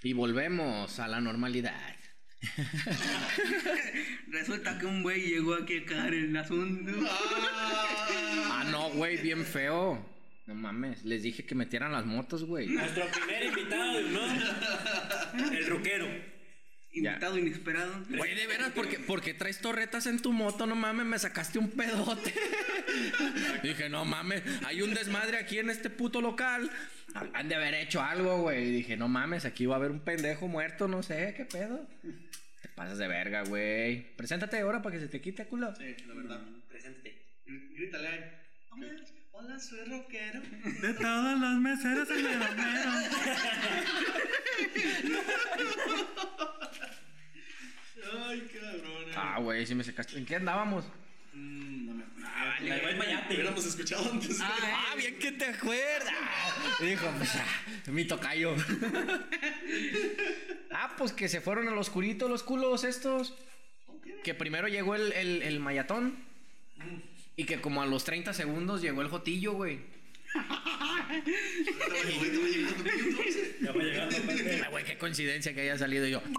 [0.04, 1.96] Y volvemos a la normalidad.
[4.28, 6.92] Resulta que un güey llegó aquí a cagar en el asunto.
[7.10, 10.17] Ah, no, güey, bien feo.
[10.48, 12.68] No mames, les dije que metieran las motos, güey.
[12.68, 14.30] Nuestro primer invitado de honor.
[15.54, 16.08] El ruquero.
[16.94, 17.94] Invitado inesperado.
[18.10, 21.70] Güey, de veras, porque, porque traes torretas en tu moto, no mames, me sacaste un
[21.70, 22.34] pedote.
[23.64, 26.72] dije, no mames, hay un desmadre aquí en este puto local.
[27.34, 28.70] Han de haber hecho algo, güey.
[28.70, 31.86] Y dije, no mames, aquí va a haber un pendejo muerto, no sé, qué pedo.
[32.62, 34.16] Te pasas de verga, güey.
[34.16, 35.76] Preséntate ahora para que se te quite, culo.
[35.76, 36.40] Sí, la verdad.
[36.70, 37.22] Preséntate.
[37.46, 38.48] Grítale.
[39.40, 40.42] Hola, soy rockero.
[40.82, 42.92] De todos los meseros el meronero.
[48.30, 49.06] Ay, cabrón.
[49.16, 50.18] Ah, güey, sí me sacaste.
[50.18, 50.86] ¿En qué andábamos?
[51.34, 52.04] Mm, no me
[52.62, 53.36] Me voy mayate.
[53.36, 54.40] Hubiéramos escuchado antes.
[54.42, 56.14] Ah, bien que te acuerdas.
[56.80, 58.56] Dijo, pues, ah, mi tocayo.
[60.72, 63.36] ah, pues que se fueron al oscurito los culos estos.
[64.24, 66.26] Que primero llegó el, el, el mayatón.
[67.38, 69.80] Y que como a los 30 segundos llegó el jotillo, güey.
[73.62, 74.16] Ya va llegando.
[74.66, 76.22] Ah, güey, qué coincidencia que haya salido yo.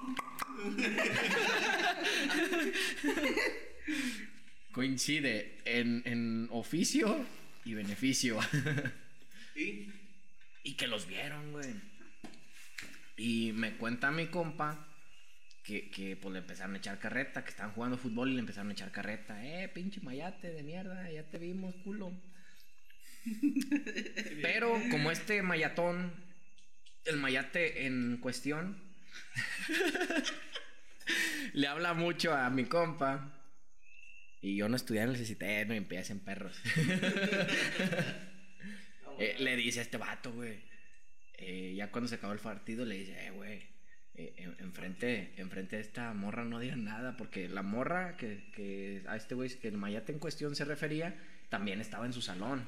[4.72, 7.24] Coincide en, en oficio
[7.64, 8.40] y beneficio.
[9.54, 9.88] Y
[10.64, 11.74] Y que los vieron, güey.
[13.16, 14.87] Y me cuenta mi compa
[15.68, 18.70] que, que pues le empezaron a echar carreta, que estaban jugando fútbol y le empezaron
[18.70, 19.44] a echar carreta.
[19.44, 22.10] Eh, pinche mayate de mierda, ya te vimos, culo.
[24.42, 26.10] Pero como este mayatón,
[27.04, 28.80] el mayate en cuestión,
[31.52, 33.34] le habla mucho a mi compa.
[34.40, 36.56] Y yo no estudié en el CCT, no empecé en perros.
[39.20, 40.60] Eh, le dice a este vato, güey.
[41.38, 43.66] eh, ya cuando se acabó el partido, le dice, eh, güey.
[44.18, 49.02] Eh, en- enfrente, enfrente de esta morra no digan nada, porque la morra que, que
[49.08, 51.14] a este güey, que el mayate en cuestión se refería,
[51.48, 52.62] también estaba en su salón.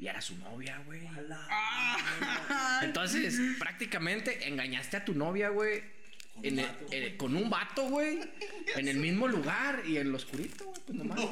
[0.00, 1.00] Y era su novia, güey.
[2.82, 5.82] Entonces, prácticamente engañaste a tu novia, güey.
[6.42, 8.18] en el- eh, con un vato, güey.
[8.76, 10.80] En el mismo lugar y en lo oscurito, güey.
[10.86, 11.20] Pues nomás.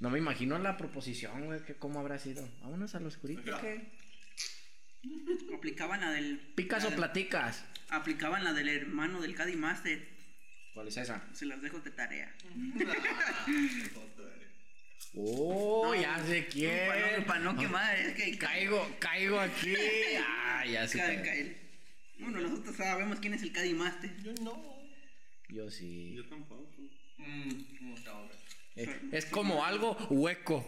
[0.00, 2.46] No me imagino la proposición, güey, que cómo habrá sido.
[2.62, 3.86] Vámonos al oscurito, ¿qué?
[5.54, 6.38] Aplicaban la del.
[6.54, 7.64] ¿Picas la o del- platicas?
[7.90, 10.06] Aplicaban la del hermano del Caddy Master.
[10.72, 11.22] ¿Cuál es esa?
[11.32, 12.34] Se las dejo de tarea.
[15.16, 16.88] Oh, ya sé quién.
[16.88, 19.74] Para no, pa' no quemar, es que Caigo, caigo aquí.
[20.26, 20.98] Ah, ya sé.
[20.98, 21.56] Cae.
[22.18, 24.10] Bueno, nosotros sabemos quién es el Caddy Master.
[24.22, 24.78] Yo no.
[25.48, 26.14] Yo sí.
[26.16, 26.74] Yo tampoco.
[27.18, 27.50] Mmm,
[27.82, 28.34] no está ahora.
[28.76, 30.64] Es, es como algo hueco.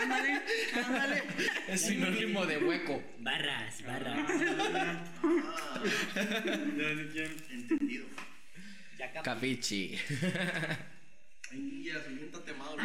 [0.00, 0.42] Ándale,
[0.84, 1.22] ándale.
[1.68, 3.02] Es sinónimo de hueco.
[3.18, 4.30] Barras, barras.
[7.50, 8.06] Entendido.
[8.98, 9.22] Ya.
[9.22, 9.98] Capichi.
[11.50, 12.84] Ay, ya, siéntate maduro.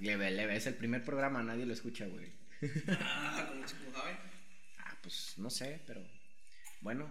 [0.00, 0.56] leve, leve.
[0.56, 2.32] Es el primer programa, nadie lo escucha, güey.
[3.00, 4.16] Ah, como como sabe.
[4.78, 6.02] Ah, pues no sé, pero.
[6.80, 7.10] Bueno.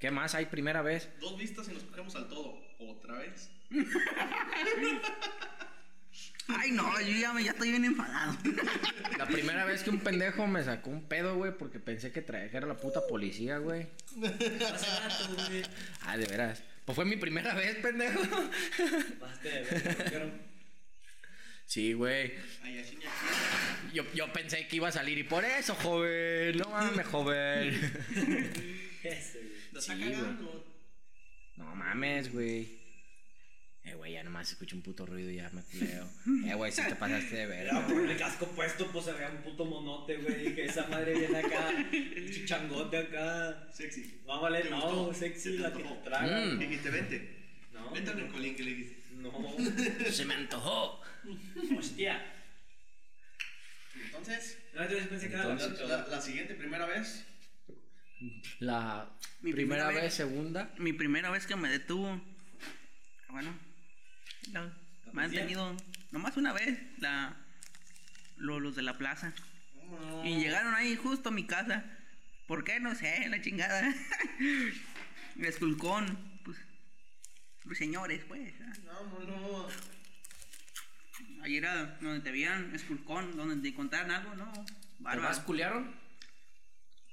[0.00, 1.08] ¿Qué más hay primera vez?
[1.20, 2.60] Dos vistas y nos cogemos al todo.
[2.78, 3.50] ¿Otra vez?
[6.48, 8.36] Ay, no, yo ya, me- ya estoy bien enfadado.
[9.18, 12.66] La primera vez que un pendejo me sacó un pedo, güey, porque pensé que trajera
[12.66, 13.88] la puta policía, güey.
[14.22, 15.62] Hace rato, güey.
[16.02, 16.62] Ah, de veras.
[16.84, 18.20] Pues fue mi primera vez, pendejo.
[21.66, 22.32] Sí, güey.
[22.62, 23.92] Ay, así ni aquí.
[23.92, 26.56] Yo, yo pensé que iba a salir y por eso, joven.
[26.58, 27.74] No mames, joven.
[29.02, 29.52] Ese, güey.
[29.72, 30.16] Te Sí, güey.
[31.56, 32.85] No mames, güey.
[33.86, 36.08] Eh, güey, ya nomás escucho un puto ruido y ya me culeo.
[36.44, 37.70] Eh, güey, si te pasaste de ver.
[37.86, 40.54] Por el casco puesto, pues se veía un puto monote, güey.
[40.56, 41.68] Que esa madre viene acá.
[41.92, 43.68] Un chichangote acá.
[43.72, 44.22] Sexy.
[44.26, 45.14] No, vale, ¿Te no, gustó?
[45.20, 46.46] sexy, ¿Se te la que te traga.
[46.46, 46.58] Mm.
[46.58, 47.36] Dijiste, vente.
[47.72, 49.02] No, Vente al colín que le dijiste.
[49.16, 49.32] no.
[50.10, 51.00] Se me antojó.
[51.78, 52.32] Hostia.
[54.06, 57.24] Entonces, No, entonces pensé que era Entonces, la la, la siguiente, primera vez.
[58.58, 59.10] La
[59.42, 60.14] Mi primera, primera vez, vez.
[60.14, 60.74] segunda.
[60.78, 62.20] Mi primera vez que me detuvo.
[63.28, 63.54] Bueno,
[64.52, 64.72] la-
[65.12, 65.76] me han tenido
[66.10, 67.36] nomás una vez la,
[68.36, 69.32] lo- los de la plaza.
[69.88, 70.24] No.
[70.24, 71.84] Y llegaron ahí justo a mi casa.
[72.46, 72.80] ¿Por qué?
[72.80, 73.92] No sé, la chingada.
[75.40, 76.56] Esculcón, pues.
[77.64, 78.52] Los señores, pues.
[78.62, 78.72] ah.
[78.86, 79.72] Vámonos.
[81.42, 84.52] Ahí era donde te veían, esculcón, donde te contaran algo, ¿no?
[84.52, 85.28] ¿Te Bárbaro.
[85.28, 85.94] vas culiaron?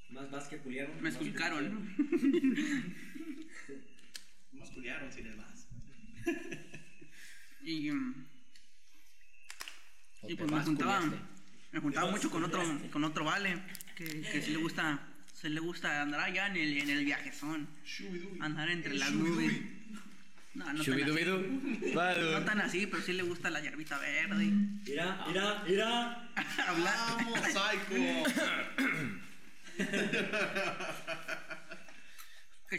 [0.10, 0.96] Más vas que culiaron.
[0.98, 1.96] Me más esculcaron.
[4.54, 5.68] Masculiaron sin el más.
[7.64, 8.26] Y, mm,
[10.22, 11.02] ¿O y pues me juntaba,
[11.72, 13.64] me juntaba mucho con otro, con otro vale,
[13.96, 15.00] que, que sí le gusta,
[15.34, 17.70] se le gusta andar allá en el, en el viajezón,
[18.42, 19.54] andar entre las nubes.
[20.56, 22.32] No, no tan, así, Shubidubidu.
[22.32, 24.52] no tan así, pero sí le gusta la hierbita verde.
[24.86, 26.30] Mira, mira, mira.
[26.68, 26.96] Hablar.
[27.18, 28.24] Vamos, psycho.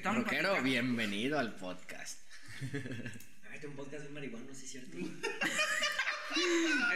[0.14, 2.20] Rockero, bienvenido al podcast.
[3.66, 4.98] Un podcast de marihuana, sí es cierto.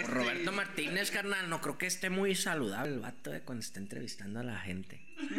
[0.00, 3.78] Este, Roberto Martínez, carnal, no creo que esté muy saludable el vato de cuando está
[3.78, 5.00] entrevistando a la gente.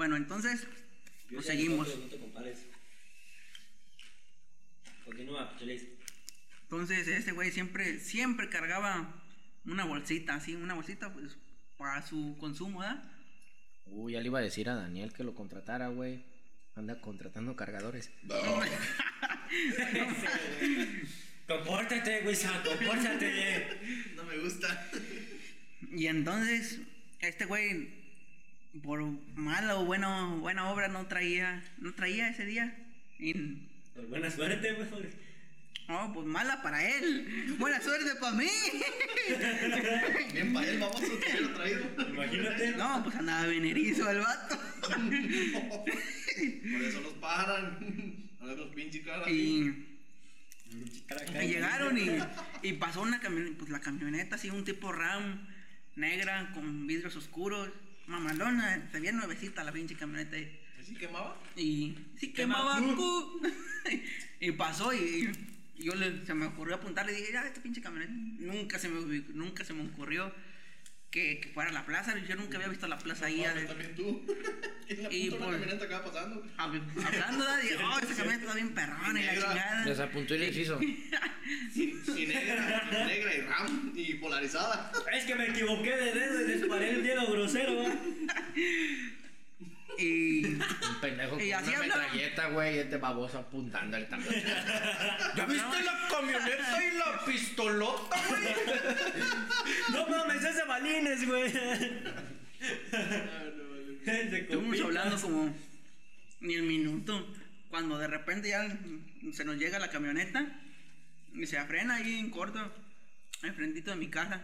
[0.00, 0.66] Bueno, entonces,
[1.30, 1.86] pues seguimos.
[1.88, 2.64] No te compares.
[5.04, 5.84] Continúa, Chelis.
[6.62, 9.22] Entonces, este güey siempre, siempre cargaba
[9.66, 11.36] una bolsita, así, una bolsita, pues,
[11.76, 13.04] para su consumo, ¿verdad?
[13.90, 16.22] Uy, ya le iba a decir a Daniel que lo contratara, güey.
[16.76, 18.10] Anda contratando cargadores.
[21.46, 23.66] Compórtate, güey, compórtate.
[24.14, 24.88] No me gusta.
[25.90, 26.78] Y entonces,
[27.18, 27.88] este güey,
[28.84, 29.02] por
[29.34, 32.78] mala o buena, buena obra, no traía, no traía ese día.
[33.18, 33.34] Y,
[33.94, 34.86] Pues buena suerte, güey.
[35.90, 37.56] No, pues mala para él.
[37.58, 38.46] Buena suerte para mí.
[40.32, 41.84] Bien para él, vamos a traído.
[42.08, 42.70] Imagínate.
[42.76, 44.56] No, pues andaba bien erizo el vato.
[44.82, 45.90] Por
[46.82, 48.30] eso nos paran.
[48.40, 49.28] A ver los pinches caras.
[49.28, 49.84] Y,
[51.42, 52.18] y llegaron y,
[52.62, 55.48] y pasó una camioneta, pues la camioneta así, un tipo RAM
[55.96, 57.68] negra con vidrios oscuros,
[58.06, 60.36] mamalona, se veía nuevecita la pinche camioneta.
[60.80, 61.36] ¿Así quemaba?
[61.56, 62.80] Y sí Quema quemaba
[64.40, 65.30] y pasó y,
[65.80, 68.12] y yo le, se me ocurrió apuntarle y dije, ya, esta pinche camioneta.
[68.12, 69.00] Nunca se me,
[69.34, 70.32] nunca se me ocurrió
[71.10, 72.16] que, que fuera a la plaza.
[72.28, 73.42] Yo nunca había visto la plaza ahí.
[73.42, 74.24] No, de- también tú.
[74.86, 76.44] ¿Quién la Y por- una camioneta acaba pasando?
[76.58, 79.48] hab- hablando de, dije, oh, esa camioneta está bien perrona y la Negra.
[79.48, 79.86] chingada.
[79.86, 80.78] Les apuntó y les hizo.
[81.76, 84.92] Y negra, y negra y ram y polarizada.
[85.12, 87.84] Es que me equivoqué de dedo y les paré el dedo grosero.
[90.00, 92.02] Y Un pendejo con Y así una hablaba.
[92.02, 94.34] metralleta, güey, y este baboso apuntando al tambor.
[95.36, 98.42] ¿Ya viste la camioneta y la pistolota, güey?
[99.92, 101.52] No mames, ese balines, güey.
[104.06, 105.54] Estuvimos hablando como
[106.40, 107.26] ni el minuto.
[107.68, 108.66] Cuando de repente ya
[109.32, 110.44] se nos llega la camioneta
[111.34, 112.58] y se frena ahí en corto,
[113.42, 114.42] enfrentito de mi casa.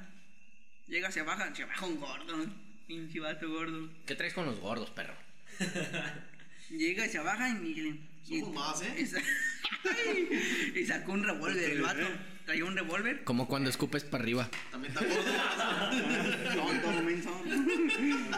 [0.87, 2.47] Llega, se baja, se baja un gordo,
[2.87, 3.89] pinche vato gordo.
[4.07, 5.15] ¿Qué traes con los gordos, perro?
[6.71, 8.01] Llega y se baja y.
[8.29, 8.95] y- Somos más, ¿eh?
[8.99, 9.21] Y, sa-
[10.81, 12.07] y sacó un revólver el vato.
[12.45, 13.23] traía un revólver.
[13.25, 14.51] Como cuando escupes para arriba.
[14.73, 15.23] También está gordo.
[16.83, 17.43] Tonto, menso.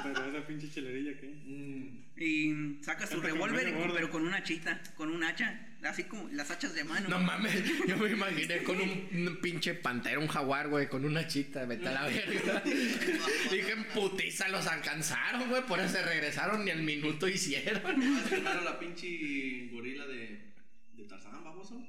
[0.02, 1.26] Pero esa pinche chelerilla, ¿qué?
[1.46, 1.88] Mm,
[2.20, 5.64] Y saca su revólver, pero con una chita, con un hacha.
[5.84, 7.08] Así como las hachas de mano.
[7.08, 7.54] No mames,
[7.86, 11.86] yo me imaginé con un, un pinche pantera, un jaguar, güey, con una chita, vete
[11.86, 12.62] a la verga.
[12.64, 18.02] Dije, en putiza los alcanzaron, güey, por eso se regresaron, ni el minuto hicieron.
[18.02, 20.52] ah, claro, la pinche gorila de,
[20.94, 21.80] de Tarzán, baboso.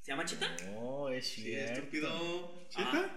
[0.00, 0.54] ¿Se llama Chita?
[0.76, 2.68] Oh, es Sí, estúpido.
[2.70, 3.10] ¿Chita?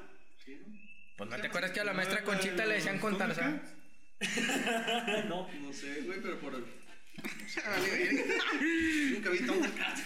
[0.44, 0.76] Sí, ¿no?
[1.18, 3.62] Pues no te acuerdas que a la maestra Conchita le decían con Tarzán.
[5.30, 5.48] no.
[5.62, 6.64] No sé, güey, pero por el.
[9.14, 10.02] Nunca vi tantas caras.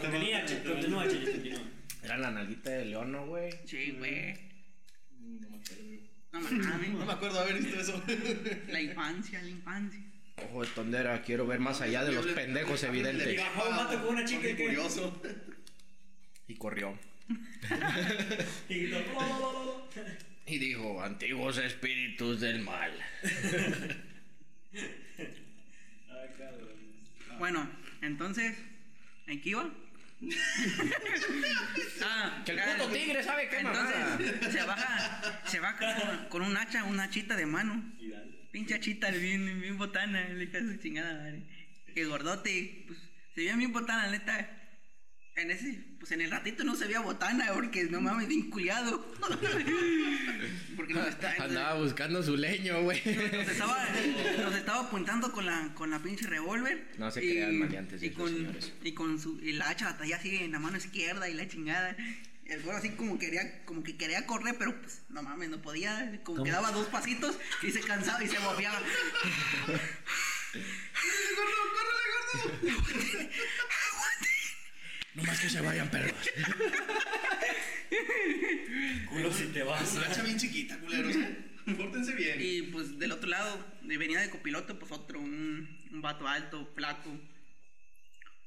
[0.00, 1.60] Continúa, Chita, continúa, Chita, continúa.
[2.02, 3.50] Era la nalguita de león, ¿no, güey?
[3.66, 4.32] Sí, güey.
[5.18, 5.84] Mm, No me acuerdo.
[6.32, 6.88] No mames.
[6.98, 8.02] No me acuerdo haber visto eso.
[8.68, 10.00] La infancia, la infancia.
[10.50, 13.36] Ojo de tondera, quiero ver más allá de los pendejos Y evidentes.
[13.38, 15.20] bajó un vato con una chica y que- curioso.
[16.46, 16.96] Y corrió.
[18.68, 18.86] Y
[20.48, 20.98] gritó, "Oh, "Lo, lo, lo, lo".
[20.98, 22.92] Y dijo, antiguos espíritus del mal.
[27.38, 27.68] Bueno,
[28.02, 28.56] entonces,
[29.26, 29.70] ¿en qué iba?
[32.02, 34.16] ah, Que el puto tigre sabe qué mamada.
[34.18, 37.82] Entonces, se baja, se baja con, con un hacha, una hachita de mano.
[38.50, 41.42] Pinche hachita bien, bien botana, le cae su chingada madre.
[41.94, 42.98] Que gordote, pues,
[43.34, 44.57] se veía bien botana, la neta.
[45.38, 49.06] En ese, pues en el ratito no se veía botana, porque no mames, bien culiado.
[50.76, 53.00] porque nos, está- Andaba buscando su leño, güey.
[53.04, 53.86] nos estaba,
[54.42, 56.88] nos estaba apuntando con la, con la pinche revólver.
[56.98, 58.72] No se Y- crean maleantes y con, señores.
[58.82, 61.46] y con su, y la hacha la traía así en la mano izquierda y la
[61.46, 61.96] chingada.
[62.46, 66.18] El güey así como quería, como que quería correr, pero pues no mames, no podía.
[66.24, 68.72] Como que daba dos pasitos y se cansaba y se movía.
[75.18, 76.14] No más que se vayan, perros.
[79.08, 79.94] Culo si te vas.
[79.94, 81.16] Una hacha bien chiquita, culeros.
[81.76, 82.38] Pórtense bien.
[82.40, 87.10] Y pues del otro lado, venía de copiloto, pues otro, un, un vato alto, flaco.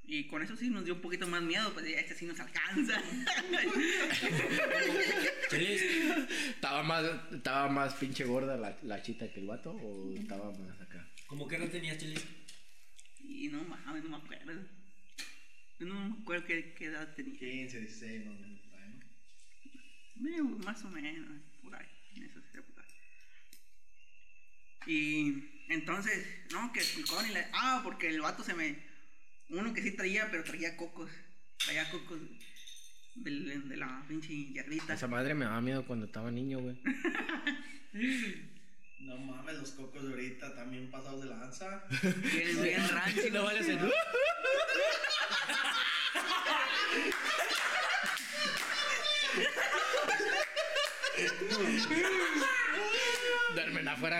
[0.05, 3.01] Y con eso sí nos dio un poquito más miedo, pues este sí nos alcanza.
[5.49, 5.81] Chelis,
[6.51, 7.03] ¿Estaba más,
[7.33, 11.05] estaba más pinche gorda la, la chita que el vato o estaba más acá?
[11.27, 12.23] ¿cómo que no tenías, Chelis?
[13.23, 14.53] y no mames, no me acuerdo.
[15.81, 17.37] No me acuerdo qué, qué edad tenía.
[17.39, 18.61] 15, 16, no, no, no.
[20.29, 22.85] Eh, más o menos, por ahí, en esas épocas.
[24.85, 27.49] Y entonces, no, que el picón y la...
[27.53, 28.77] Ah, porque el vato se me...
[29.49, 31.09] Uno que sí traía, pero traía cocos.
[31.65, 32.19] Traía cocos
[33.15, 34.93] de la pinche hierbita.
[34.93, 36.77] Esa madre me daba miedo cuando estaba niño, güey.
[39.01, 41.83] No mames, los cocos de ahorita también pasados de lanza.
[41.91, 43.29] Bien, bien rancio.
[43.33, 43.79] No vale hacer-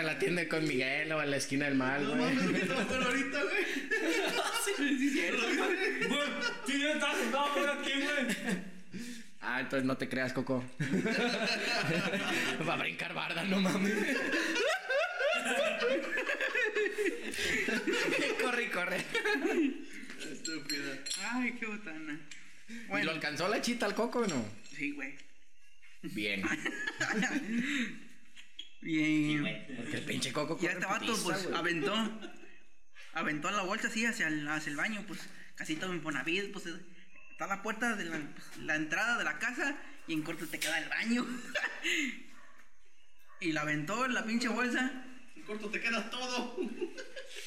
[0.02, 2.34] La tienda con Miguel o en la esquina del mal, No güey.
[2.34, 3.64] mames, ¿qué te va a hacer ahorita, güey?
[6.08, 6.28] Güey,
[6.66, 8.36] si yo estaba sentado por aquí, güey.
[9.40, 10.64] Ah, entonces no te creas, Coco.
[12.68, 13.92] Va a brincar barda, no mames.
[18.40, 19.04] corre, y corre.
[20.32, 20.98] Estúpida.
[21.32, 22.20] Ay, qué botana.
[22.68, 24.44] ¿Y lo Bueno, alcanzó la chita al Coco o no?
[24.76, 25.14] sí, güey.
[26.02, 26.42] Bien.
[28.82, 29.38] Y,
[29.76, 31.94] Porque el pinche Coco y este vato, putiza, pues, aventó.
[33.14, 35.20] Aventó la bolsa así hacia el, hacia el baño, pues,
[35.54, 36.66] casi todo en Infonavit, pues,
[37.30, 39.76] está la puerta de la, pues, la entrada de la casa
[40.08, 41.24] y en corto te queda el baño.
[43.40, 45.04] y la aventó en la pinche bolsa,
[45.36, 46.56] En corto te queda todo.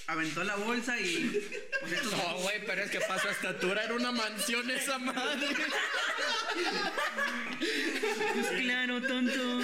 [0.08, 1.41] aventó la bolsa y,
[1.82, 5.48] pues, estos, No, güey, pero es que para su estatura era una mansión esa madre.
[8.34, 9.62] pues, claro, tonto.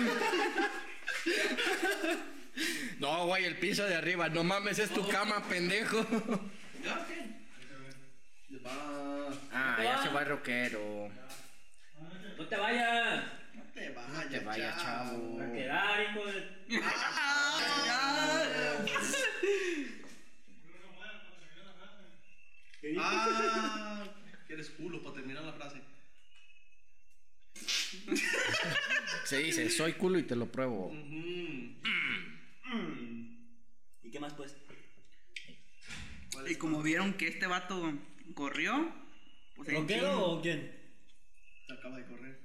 [3.00, 4.30] No, güey, el piso de arriba.
[4.30, 6.06] No mames, es tu cama, pendejo.
[6.84, 7.26] ¿Ya qué?
[8.50, 9.30] Les va.
[9.52, 11.10] Ah, ya se va el rockero.
[12.38, 13.24] No te vayas.
[13.54, 15.42] No te vayas, te vayas, chavo.
[15.42, 16.62] A quedar, hijo de.
[23.00, 24.04] Ah,
[24.48, 25.82] quieres culo para terminar la frase.
[29.26, 30.92] Se dice, soy culo y te lo pruebo.
[34.04, 34.56] ¿Y qué más, pues?
[36.34, 37.94] ¿Cuál Y como vieron que este vato
[38.34, 38.94] corrió,
[39.56, 40.72] pues ¿Roquero o quién?
[41.68, 42.40] Se acaba de correr.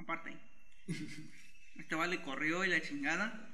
[0.00, 0.36] aparte.
[1.76, 3.46] Este vale corrió y la chingada.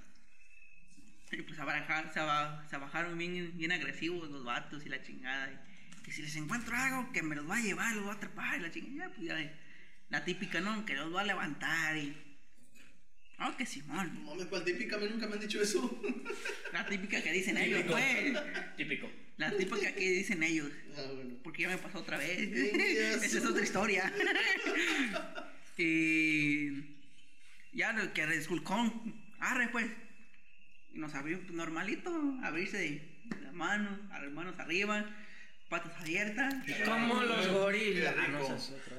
[1.32, 5.02] Y pues a bajar, se, aba- se bajaron bien, bien agresivos los vatos y la
[5.02, 5.50] chingada.
[5.52, 8.14] Y, que si les encuentro algo que me los va a llevar, los va a
[8.16, 9.08] atrapar y la chingada.
[9.10, 9.52] Ya, pues ya,
[10.08, 10.84] La típica, ¿no?
[10.86, 12.16] Que los va a levantar y.
[13.40, 14.14] Oh, que Simón.
[14.14, 14.96] No mames, ¿cuál típica?
[14.96, 16.00] A mí nunca me han dicho eso.
[16.72, 18.34] La típica que dicen ellos, pues.
[18.76, 19.10] Típico.
[19.36, 20.70] La típica que dicen ellos.
[20.96, 21.34] Ah, bueno.
[21.42, 22.38] Porque ya me pasó otra vez.
[22.50, 23.22] Yes.
[23.24, 24.12] Esa es otra historia.
[25.76, 26.96] y.
[27.72, 29.22] Ya lo que resculcón.
[29.40, 29.86] Arre, pues.
[30.94, 32.10] Y nos abrió normalito.
[32.42, 35.04] Abrirse de las manos, a las manos arriba,
[35.68, 36.54] patas abiertas.
[36.86, 38.14] Como los gorilas.
[38.16, 38.54] Ah, no, rico.
[38.54, 38.96] esa es otra.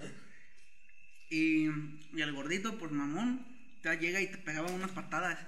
[1.29, 1.67] Y,
[2.13, 3.45] y el gordito, pues mamón,
[3.83, 5.39] ya llega y te pegaba unas patadas.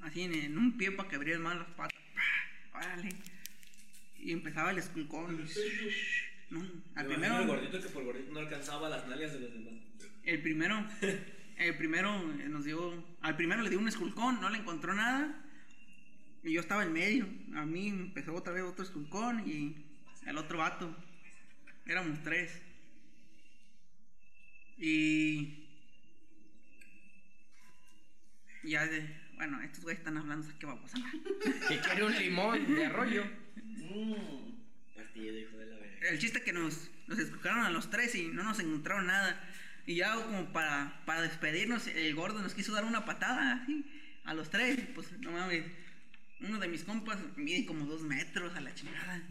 [0.00, 1.98] Así en, en un pie para que abrieras más las patas.
[2.14, 2.78] ¡Pah!
[2.78, 3.08] Órale.
[4.18, 5.46] Y empezaba el esculcón.
[6.50, 6.60] No,
[6.94, 7.38] al Me primero.
[7.38, 9.74] El gordito que por gordito no alcanzaba las nalgas de los demás.
[10.24, 10.86] El primero,
[11.56, 15.42] el primero eh, nos dio, al primero le dio un esculcón, no le encontró nada.
[16.42, 17.26] Y yo estaba en medio.
[17.54, 19.74] A mí empezó otra vez otro esculcón y
[20.26, 20.94] el otro vato.
[21.86, 22.60] Éramos tres.
[24.86, 25.64] Y
[28.64, 31.12] ya de, bueno, estos güeyes están hablando, ¿qué vamos a hablar?
[31.68, 33.24] Que quiere un limón de arroyo.
[33.56, 34.94] Mm.
[34.94, 36.08] Partido, hijo de la verga.
[36.10, 39.42] El chiste es que nos, nos escucharon a los tres y no nos encontraron nada.
[39.86, 43.86] Y ya como para, para despedirnos, el gordo nos quiso dar una patada así,
[44.24, 44.78] a los tres.
[44.94, 45.64] Pues no mames,
[46.40, 49.22] uno de mis compas mide como dos metros a la chingada.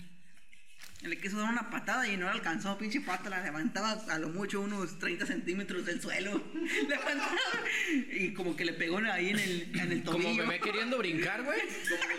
[1.03, 4.29] Le quiso dar una patada y no la alcanzó, pinche pata, la levantaba a lo
[4.29, 6.41] mucho unos 30 centímetros del suelo.
[6.87, 7.35] Levantaba
[8.11, 10.29] y como que le pegó ahí en el, en el tobillo.
[10.29, 11.59] Como bebé queriendo brincar, güey.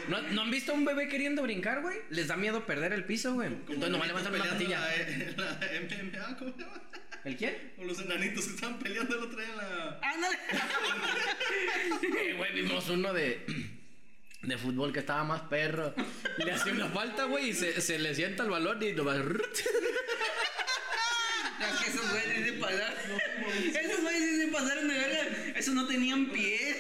[0.09, 1.97] ¿No, ¿No han visto a un bebé queriendo brincar, güey?
[2.11, 3.49] Les da miedo perder el piso, güey.
[3.49, 4.80] Entonces nomás levantan una patilla.
[5.37, 6.82] La, la MMA, ¿cómo se llama?
[7.24, 7.72] ¿El quién?
[7.78, 10.01] O los enanitos que estaban peleando el otro día en la.
[10.03, 10.39] ¡Ándale!
[12.18, 13.45] Eh, güey, vimos uno de,
[14.47, 15.95] de fútbol que estaba más perro.
[16.39, 19.17] Le hacía una falta, güey, y se, se le sienta el balón y nomás...
[21.61, 22.95] Es que esos güeyes se pasaron.
[23.75, 25.59] Esos güeyes se pasaron de verga.
[25.59, 26.77] Esos no tenían pie.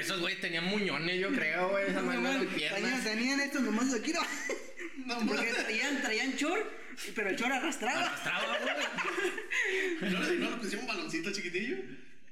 [0.00, 1.90] Esos güeyes tenían muñones, yo creo, güey.
[1.90, 3.04] Esa no Tenían, piernas.
[3.04, 5.18] tenían estos nomás aquí, ¿no?
[5.26, 6.70] Porque traían, traían chor,
[7.14, 8.00] pero el chor arrastraba.
[8.06, 10.10] Arrastraba, güey.
[10.12, 11.76] ¿No no le pusimos un baloncito chiquitillo?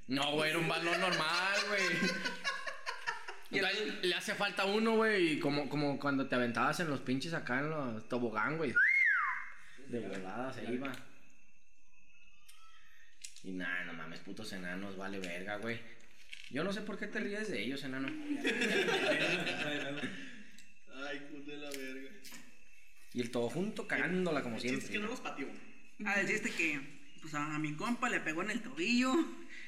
[0.07, 1.83] No, güey, era un balón normal, güey.
[3.51, 7.71] Le hace falta uno, güey, como, como cuando te aventabas en los pinches acá en
[7.71, 8.73] los tobogán, güey.
[9.89, 10.93] De volada se iba.
[13.43, 15.81] Y nada, no mames, putos enanos, vale verga, güey.
[16.51, 18.09] Yo no sé por qué te ríes de ellos, enano.
[21.09, 22.11] Ay, puta de la verga.
[23.13, 25.01] Y el todo junto cagándola como El chiste es siempre.
[25.01, 25.49] que no los pateó.
[26.05, 26.81] Ah, el chiste que,
[27.21, 29.13] pues a, mi compa le pegó en el tobillo.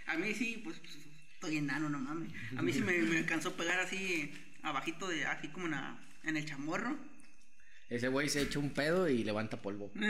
[0.06, 0.98] A mí sí, pues, pues,
[1.42, 2.30] estoy enano, no mames.
[2.56, 4.32] A mí sí me, me alcanzó a pegar así,
[4.62, 6.96] abajito de, así como en, la- en el chamorro.
[7.90, 9.90] Ese güey se echa un pedo y levanta polvo.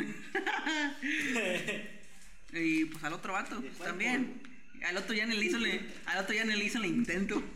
[2.55, 4.43] Y pues al otro vato, pues también.
[4.85, 7.43] Al otro ya ni le hizo, le, al otro ya ni le hizo el intento.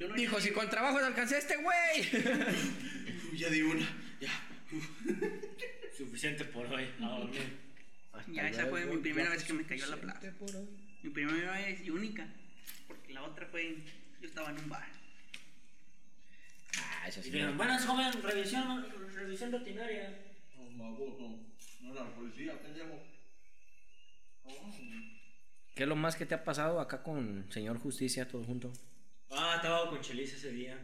[0.00, 2.24] No Dijo, si con trabajo te alcancé a este güey.
[3.38, 3.88] Ya di una.
[4.20, 4.28] Ya.
[4.72, 4.86] Uf.
[5.96, 6.84] Suficiente por hoy.
[7.00, 7.42] A dormir.
[8.32, 10.32] Ya esa fue mi primera vez que me cayó la plaza.
[11.04, 12.26] Mi primera vez y única.
[12.88, 13.76] Porque la otra fue,
[14.22, 14.88] yo estaba en un bar.
[16.78, 17.30] Ah, eso Y sí.
[17.30, 20.18] dijeron, buenas joven, revisión, revisión rutinaria.
[20.56, 21.38] No, baboso.
[21.82, 23.02] No era la policía, pendejo.
[24.44, 24.72] Oh.
[25.74, 28.72] ¿Qué es lo más que te ha pasado acá con señor Justicia todo junto?
[29.30, 30.78] Ah, estaba con Chelis ese día.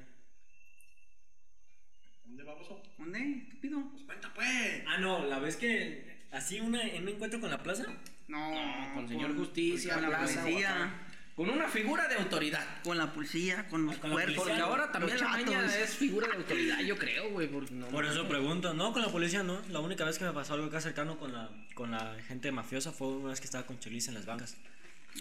[2.26, 2.82] ¿Dónde baboso?
[2.98, 3.38] ¿Dónde?
[3.48, 3.90] Estúpido.
[3.92, 4.84] Pues cuenta, pues.
[4.86, 7.84] Ah, no, la vez que así una, en un encuentro con la plaza.
[8.28, 11.06] No, con señor Justicia, con la plaza, policía.
[11.36, 12.66] Con una figura de autoridad.
[12.84, 14.44] Con la policía, con los con cuerpos.
[14.44, 17.48] Porque ahora también los la maña es figura de autoridad, yo creo, güey.
[17.70, 19.58] no- Por eso pregunto, no, con la policía no.
[19.70, 22.92] La única vez que me pasó algo acá cercano con la, con la gente mafiosa
[22.92, 24.56] fue una vez que estaba con Chelis en las bancas.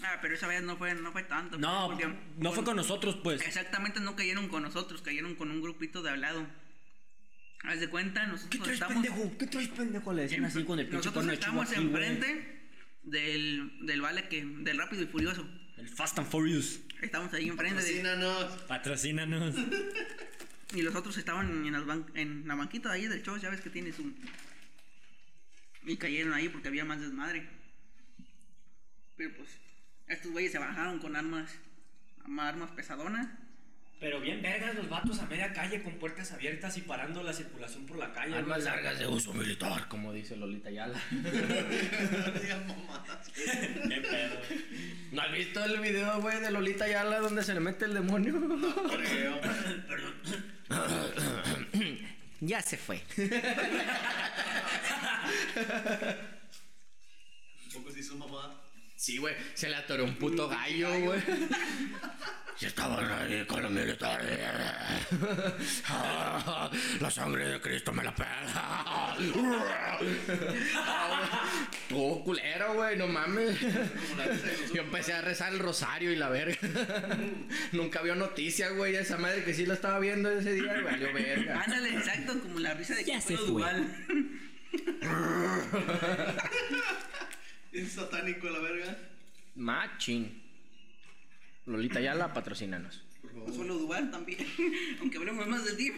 [0.04, 1.56] Ah, pero esa vez no fue, no fue tanto.
[1.58, 3.40] No, porque- no fue con nosotros, pues.
[3.40, 6.46] Exactamente, no cayeron con nosotros, cayeron con un grupito de al lado.
[7.62, 9.06] Haz de cuenta, nosotros estamos,
[9.38, 10.12] ¿Qué traes, pendejo?
[10.12, 12.70] Le decían así con el pinche chivo estamos enfrente
[13.02, 15.46] del, del vale que, del rápido y furioso.
[15.76, 16.80] El Fast and Furious.
[17.02, 18.52] Estamos ahí enfrente de, Patrocínanos.
[18.62, 19.54] Patrocínanos.
[20.74, 23.50] y los otros estaban en, las ban- en la banquita de ahí del show, ya
[23.50, 24.16] ves que tienes un...
[25.84, 27.46] Y cayeron ahí porque había más desmadre.
[29.16, 29.48] Pero pues,
[30.08, 31.50] estos güeyes se bajaron con armas,
[32.38, 33.28] armas pesadonas.
[34.00, 37.84] Pero bien vergas los vatos a media calle con puertas abiertas y parando la circulación
[37.84, 38.34] por la calle.
[38.34, 38.74] Armas güey.
[38.74, 40.98] largas de uso militar, como dice Lolita Yala.
[43.34, 44.40] Qué pedo.
[45.12, 48.40] ¿No has visto el video, güey, de Lolita Yala donde se le mete el demonio?
[48.90, 49.38] Creo.
[52.40, 53.02] ya se fue.
[57.66, 57.90] Un poco
[58.96, 61.20] Sí, güey, se le atoró un puto gallo, güey.
[62.60, 64.38] Y estaban ahí con los militares.
[67.00, 69.16] La sangre de Cristo me la pela.
[71.88, 73.58] Todo culero, güey, no mames.
[74.74, 76.58] Yo empecé a rezar el rosario y la verga.
[77.72, 81.14] Nunca vio noticias, güey, esa madre que sí lo estaba viendo ese día, güey, valió
[81.14, 81.62] verga.
[81.62, 83.64] Ándale, exacto, como la risa de Ya que se fue.
[87.72, 88.98] Es satánico la verga.
[89.54, 90.39] Machín.
[91.70, 93.02] Lolita Yala, patrocínanos.
[93.54, 94.46] Solo Duval también.
[95.00, 95.92] Aunque hablemos más de ti.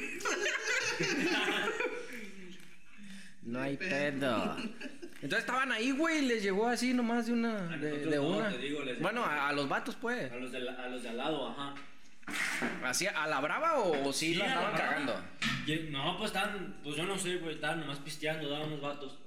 [3.42, 4.56] No hay pedo.
[5.22, 7.72] Entonces estaban ahí, güey, y les llegó así nomás de una.
[7.72, 8.50] A De, nosotros de no, una.
[8.50, 10.30] te digo, les- bueno, a, a los vatos, pues.
[10.32, 11.74] A los de, la- a los de al lado, ajá.
[12.84, 14.88] ¿Así a la brava o, o sí, la la estaban brava.
[14.90, 15.24] cagando?
[15.66, 19.18] Y- No, pues estaban, pues yo no sé, güey, estaban nomás pisteando, daban unos vatos.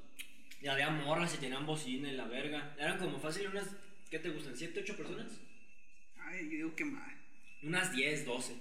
[0.62, 2.74] Y había morras y tenían bocina y la verga.
[2.78, 3.66] Eran como fácil unas,
[4.10, 4.54] ¿qué te gustan?
[4.56, 5.28] ¿7, 8 personas?
[6.36, 7.12] Ay, yo digo que mal.
[7.64, 8.54] Unas 10, 12.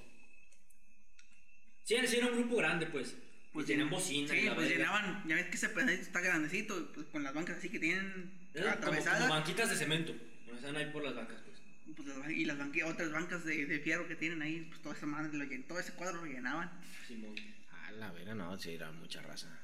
[1.85, 3.15] Sí, sí, era un grupo grande, pues.
[3.53, 4.79] Pues tenían bocina y Sí, la pues verga.
[4.85, 5.29] llenaban.
[5.29, 6.93] Ya ves que ese pedacito está grandecito.
[6.93, 9.29] Pues con las bancas así que tienen como, como atravesadas.
[9.29, 10.15] banquitas de cemento.
[10.53, 11.97] O sea, ahí por las bancas, pues.
[11.97, 14.67] pues, las y las banqui- otras bancas de, de fierro que tienen ahí.
[14.69, 16.71] Pues toda esa madre, lo todo ese cuadro lo llenaban.
[17.07, 17.35] Simón.
[17.71, 19.57] A la vera, no, sí, era mucha raza.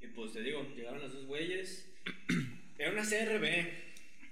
[0.00, 1.88] Y pues te digo, llegaron los dos güeyes.
[2.78, 3.87] Era una CRB.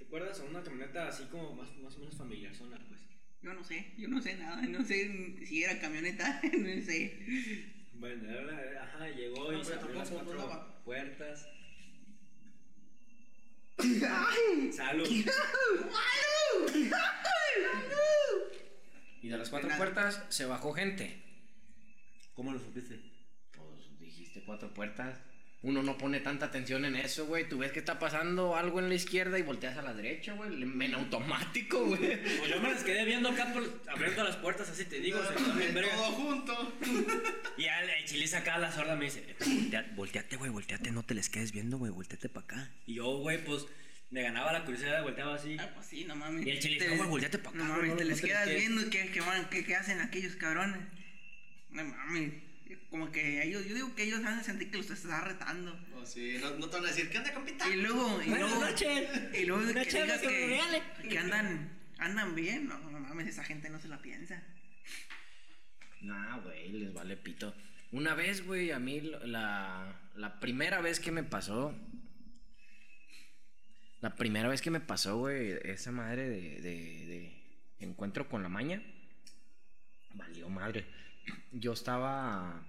[0.08, 0.38] ¿Te acuerdas?
[0.48, 3.00] Una camioneta así como más, más o menos familiar zona, pues.
[3.42, 4.62] Yo no sé, yo no sé nada.
[4.62, 7.66] No sé si era camioneta, no sé.
[7.94, 10.82] Bueno, era la- ajá, llegó y No, se abrió las cuatro volaba.
[10.84, 11.48] puertas.
[14.72, 15.08] Salud.
[19.22, 19.78] Y de las cuatro Nada.
[19.78, 21.20] puertas se bajó gente.
[22.34, 23.00] ¿Cómo lo supiste?
[23.56, 25.18] Pues dijiste cuatro puertas.
[25.62, 27.48] Uno no pone tanta atención en eso, güey.
[27.48, 30.62] Tú ves que está pasando algo en la izquierda y volteas a la derecha, güey.
[30.62, 32.22] En automático, güey.
[32.38, 35.18] Pues yo me las quedé viendo acá por, abriendo las puertas, así te digo.
[35.26, 35.34] se.
[35.82, 36.72] Todo junto.
[37.56, 41.02] Y ya el chile acá la sorda me dice, "Eh, "Voltea- volteate, güey, volteate, no
[41.02, 42.70] te les quedes viendo, güey, volteate para acá.
[42.86, 43.66] Y yo, güey, pues
[44.10, 45.56] me ganaba la curiosidad, volteaba así.
[45.58, 46.46] Ah, pues sí, no mames.
[46.46, 48.04] Y el chile Te dice, les- "No, güey, volteate pa' acá, No mames, no, te
[48.04, 48.60] no les quedas quedes".
[48.60, 50.80] viendo qué, qué, van- qué- qué hacen aquellos cabrones.
[51.70, 52.32] No mames.
[52.90, 55.78] Como que ellos, yo digo que ellos han de sentir que los estás retando.
[55.94, 57.68] Oh, sí, no, no te van a decir, ¿qué onda, compita?
[57.68, 58.46] Y luego, y luego,
[59.34, 62.66] y luego Una que digas que que, andan, andan bien.
[62.68, 64.42] No, no mames, esa gente no se la piensa.
[66.00, 67.54] Nah, güey, les vale pito.
[67.92, 71.74] Una vez, güey, a mí la, la primera vez que me pasó.
[74.00, 77.32] La primera vez que me pasó, güey, esa madre de, de, de
[77.78, 78.82] encuentro con la maña.
[80.14, 80.86] Valió madre.
[81.52, 82.62] Yo estaba.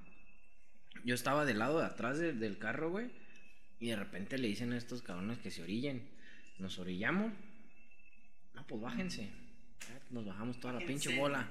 [1.03, 3.07] Yo estaba del lado de atrás de- del carro, güey.
[3.79, 6.01] Y de repente le dicen a estos cabrones que se orillen.
[6.59, 7.31] Nos orillamos.
[8.55, 9.29] No, pues bájense.
[10.09, 11.47] Nos bajamos toda la pinche bola.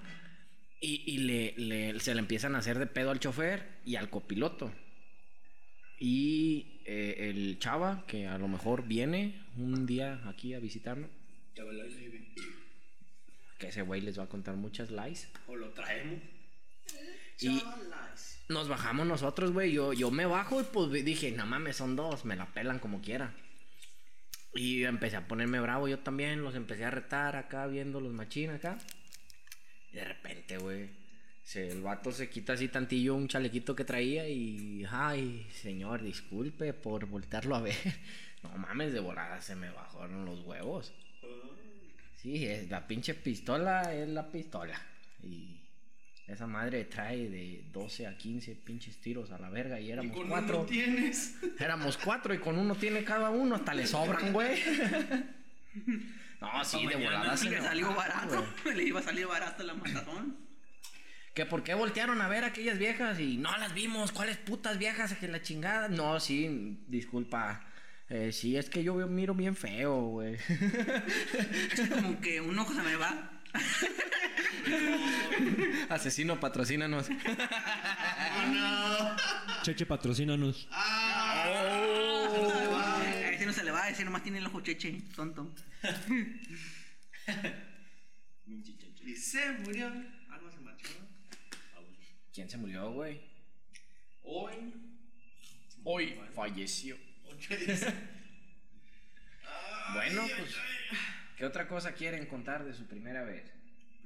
[0.81, 4.11] Y, y le, le- se le empiezan a hacer de pedo al chofer y al
[4.11, 4.73] copiloto.
[5.99, 11.09] Y eh, el chava, que a lo mejor viene un día aquí a visitarnos,
[13.59, 15.29] que ese güey les va a contar muchas lies.
[15.47, 16.21] O lo traemos.
[17.41, 17.63] Y
[18.49, 19.73] nos bajamos nosotros, güey.
[19.73, 23.01] Yo, yo me bajo y pues dije, no mames, son dos, me la pelan como
[23.01, 23.35] quiera.
[24.55, 28.57] Y empecé a ponerme bravo yo también, los empecé a retar acá, viendo los machines
[28.57, 28.79] acá.
[29.93, 30.89] Y de repente, güey,
[31.55, 37.07] el vato se quita así tantillo un chalequito que traía y, ay, señor, disculpe por
[37.07, 37.77] voltearlo a ver.
[38.43, 40.93] No mames, de volada se me bajaron los huevos.
[42.17, 44.81] Sí, es, la pinche pistola es la pistola.
[45.23, 45.56] Y
[46.27, 50.17] esa madre trae de 12 a 15 pinches tiros a la verga y Y éramos
[50.17, 50.59] con cuatro.
[50.59, 51.37] uno tienes.
[51.59, 54.61] Éramos cuatro y con uno tiene cada uno, hasta le sobran, güey.
[56.41, 58.47] No, sí, de volada se le salió barato.
[58.75, 60.37] Le iba a salir barato la matazón.
[61.35, 64.79] Que por qué voltearon a ver a aquellas viejas y no las vimos, ¿cuáles putas
[64.79, 65.15] viejas?
[65.15, 65.89] Que la chingada.
[65.89, 67.63] No, sí, disculpa.
[68.09, 70.37] Eh, sí, es que yo miro bien feo, güey.
[71.95, 73.31] Como que un ojo se me va.
[75.89, 77.09] Asesino, patrocínanos.
[77.09, 79.17] ¡Oh, no!
[79.63, 80.69] Cheche, patrocínanos.
[80.71, 81.87] A
[83.33, 85.55] ese no se le va a decir, nomás tiene el ojo cheche, tonto.
[89.07, 89.87] Y se murió.
[90.31, 90.89] Algo se marchó.
[92.35, 93.21] ¿Quién se murió, güey?
[94.25, 94.75] Hoy.
[95.85, 96.97] Hoy falleció.
[99.93, 100.55] Bueno, pues,
[101.37, 103.56] ¿qué otra cosa quieren contar de su primera vez?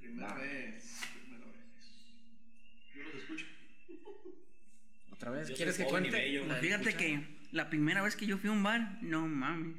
[0.00, 1.00] Primera vez.
[1.24, 2.94] Primera vez.
[2.94, 3.46] Yo los escucho.
[5.12, 5.48] ¿Otra vez?
[5.48, 6.10] Yo ¿Quieres que cuente?
[6.10, 6.46] bello.
[6.46, 7.20] Pues fíjate que
[7.52, 9.76] la primera vez que yo fui a un bar, no mames.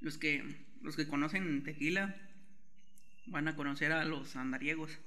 [0.00, 0.42] Los que
[0.82, 2.16] los que conocen tequila
[3.26, 4.98] van a conocer a los andariegos.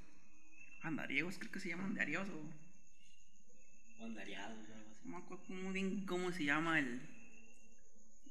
[0.81, 5.01] Andariegos, creo que se llaman andariegos o O andariados, o algo así.
[5.05, 7.01] no me acuerdo muy bien cómo se llama el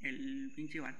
[0.00, 0.94] el pinche bar.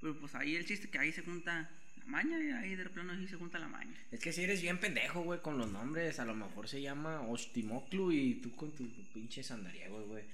[0.00, 1.68] Pero pues ahí el chiste que ahí se junta
[2.10, 3.96] maña y ahí de plano ahí se junta la maña.
[4.10, 6.18] Es que si eres bien pendejo, güey, con los nombres.
[6.20, 10.24] A lo mejor se llama Ostimoclu y tú con tus pinches andariegos, güey.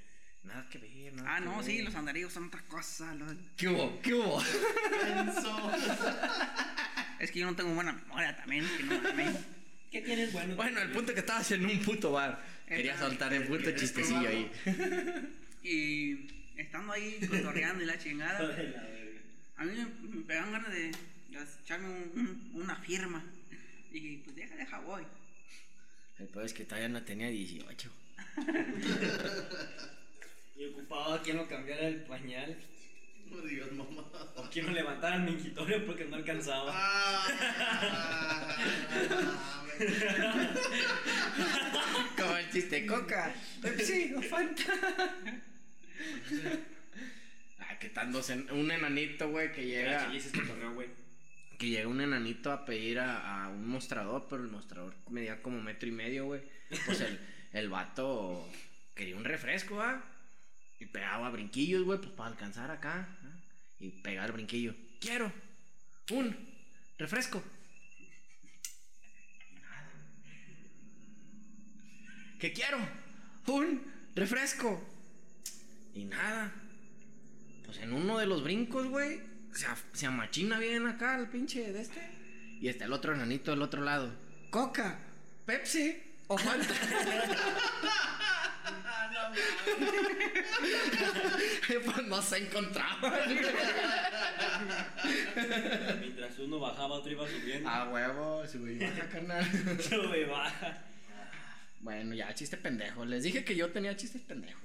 [0.42, 1.64] Nada que ver, nada Ah, que no, ver.
[1.66, 3.14] sí, los andariegos son otra cosa.
[3.14, 4.00] los- ¿Qué hubo?
[4.02, 4.42] ¿Qué hubo?
[7.18, 8.64] Es que yo no tengo buena memoria también.
[8.76, 9.36] que no mames.
[9.90, 10.54] ¿Qué tienes bueno?
[10.56, 12.44] Bueno, el punto que estabas en un puto bar.
[12.68, 14.50] Quería soltar el puto chistecillo ahí.
[15.62, 18.38] Y estando ahí cotorreando y la chingada,
[19.56, 20.90] a mí me, me pegan ganas de,
[21.44, 23.22] de echarme un- un- una firma.
[23.92, 25.02] Y dije, pues deja, deja, voy.
[26.18, 27.90] El peor es que todavía no tenía 18.
[30.58, 32.56] Y ocupaba a quien lo cambiara el pañal.
[33.30, 34.02] No digas mamá.
[34.36, 36.72] O quien lo levantara al mingitorio porque no alcanzaba.
[36.74, 38.56] Ah,
[42.16, 43.34] Como el chiste coca.
[43.60, 44.64] Pepsi o Fanta.
[47.60, 50.06] Ah, que tan dos en- un enanito, güey, que Era llega.
[50.06, 50.88] chilices este güey.
[51.58, 55.60] Que llega un enanito a pedir a, a un mostrador, pero el mostrador medía como
[55.62, 56.42] metro y medio, güey.
[56.84, 57.18] Pues el,
[57.52, 58.46] el vato
[58.94, 60.02] quería un refresco, ¿ah?
[60.78, 63.08] Y pegaba brinquillos, güey, pues para alcanzar acá.
[63.22, 63.40] ¿ah?
[63.78, 64.74] Y pegar brinquillo.
[65.00, 65.32] Quiero
[66.10, 66.36] un
[66.98, 67.42] refresco.
[69.50, 69.90] Y nada.
[72.38, 72.78] Que quiero
[73.46, 73.82] un
[74.14, 74.82] refresco.
[75.94, 76.52] Y nada.
[77.64, 79.20] Pues en uno de los brincos, güey,
[79.56, 82.00] se, se amachina bien acá el pinche de este.
[82.60, 84.12] Y está el otro enanito del otro lado.
[84.50, 84.98] Coca,
[85.44, 85.96] Pepsi
[86.28, 86.74] o Fanta.
[91.84, 93.12] pues no se encontraban.
[96.00, 97.68] Mientras uno bajaba, otro iba subiendo.
[97.68, 99.44] A huevo, sube y baja, carnal.
[99.82, 100.78] Sube y baja.
[101.80, 103.04] Bueno, ya, chiste pendejo.
[103.04, 104.62] Les dije que yo tenía chistes pendejos.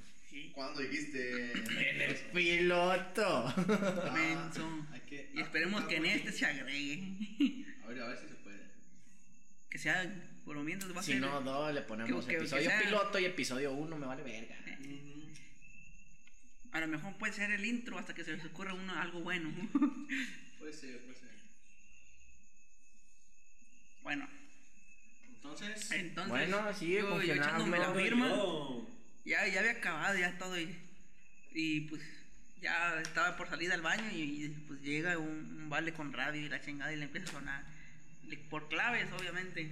[0.54, 1.52] ¿Cuándo dijiste?
[1.54, 3.54] En el piloto.
[4.14, 4.88] Menso.
[4.92, 7.66] hay que Y esperemos que en este se agregue.
[7.84, 8.60] A ver, a ver si se puede.
[9.70, 10.04] Que sea,
[10.46, 11.22] por lo menos va a Si ser.
[11.22, 14.24] no, no, le ponemos Que- que- que episodio sea- piloto y episodio 1, me vale
[14.24, 14.56] verga.
[16.74, 19.52] A lo mejor puede ser el intro hasta que se les ocurra uno algo bueno.
[20.60, 21.30] Puede ser, puede ser.
[24.04, 24.28] bueno,
[25.28, 26.30] Entonces, entonces.
[26.30, 28.28] Bueno, sigue yo, yo echándome la firma.
[28.30, 28.88] Yo-
[29.26, 30.76] Ya, ya había acabado ya todo y,
[31.52, 32.02] y pues
[32.62, 36.50] ya estaba por salir al baño y, pues llega un, un vale con radio y
[36.50, 37.82] la chingada y le empieza a sonar
[38.50, 39.72] por claves obviamente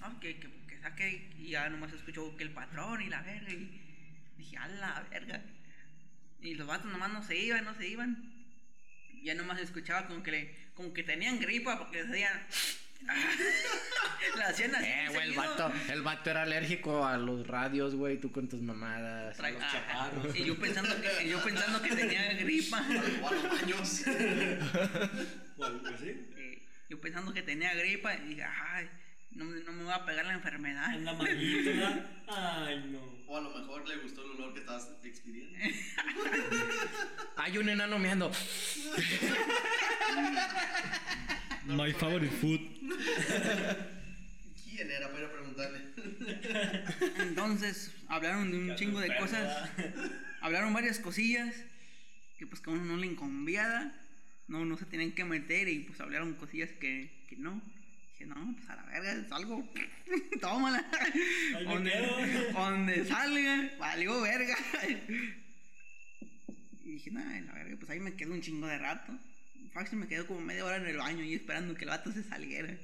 [0.00, 0.18] ¿no?
[0.20, 3.80] que, que, que saque y ya nomás escuchó que el patrón y la verga y
[4.38, 5.40] dije a la verga
[6.40, 8.32] y los vatos nomás no se iban no se iban
[9.22, 12.46] ya nomás escuchaba como que le, como que tenían gripa porque decían
[14.38, 18.18] la hacían así Eh, güey, el vato, el vato era alérgico a los radios, güey,
[18.18, 19.38] tú con tus mamadas.
[19.38, 20.36] Tra- los ah, chaparros.
[20.36, 22.82] Y yo pensando que, yo pensando que tenía gripa.
[23.22, 24.02] o a los baños.
[25.58, 26.28] O algo así.
[26.88, 28.88] Yo pensando que tenía gripa y dije, ay,
[29.32, 30.84] no, me- no me va a pegar la enfermedad.
[30.86, 32.06] Anda malito, ¿verdad?
[32.28, 33.00] Ay, no.
[33.26, 35.58] O a lo mejor le gustó el olor que estabas expidiendo.
[37.36, 38.30] Hay un enano meando.
[41.66, 42.60] My favorite food.
[44.64, 45.80] ¿Quién era para preguntarle?
[47.20, 49.70] Entonces hablaron de un chingo de cosas.
[50.40, 51.54] Hablaron varias cosillas
[52.38, 53.94] que pues que a uno no le inconviada.
[54.48, 57.62] No, no se tenían que meter y pues hablaron cosillas que, que no.
[58.12, 59.64] Dije, no, pues a la verga, es algo.
[60.40, 60.84] Tómala.
[61.64, 64.56] Donde, donde salga, valió verga.
[66.84, 69.16] Y dije, nada, la verga, pues ahí me quedo un chingo de rato.
[69.72, 72.22] Fácil me quedo como media hora en el baño y esperando que el vato se
[72.22, 72.76] saliera.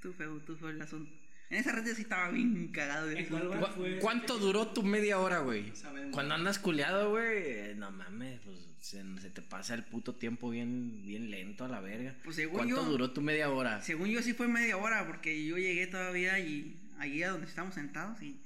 [0.00, 1.12] Tú feo, tú feo el asunto.
[1.50, 3.08] En esa red sí estaba bien cagado.
[3.28, 5.74] ¿Cu- fue- ¿Cuánto duró tu media hora, güey?
[5.74, 6.12] Sabemos.
[6.12, 11.02] Cuando andas culeado, güey, no mames, pues se, se te pasa el puto tiempo bien,
[11.06, 12.14] bien lento a la verga.
[12.22, 13.80] Pues según ¿Cuánto yo- duró tu media hora?
[13.82, 17.74] Según yo sí fue media hora porque yo llegué todavía y allí a donde estábamos
[17.74, 18.40] sentados y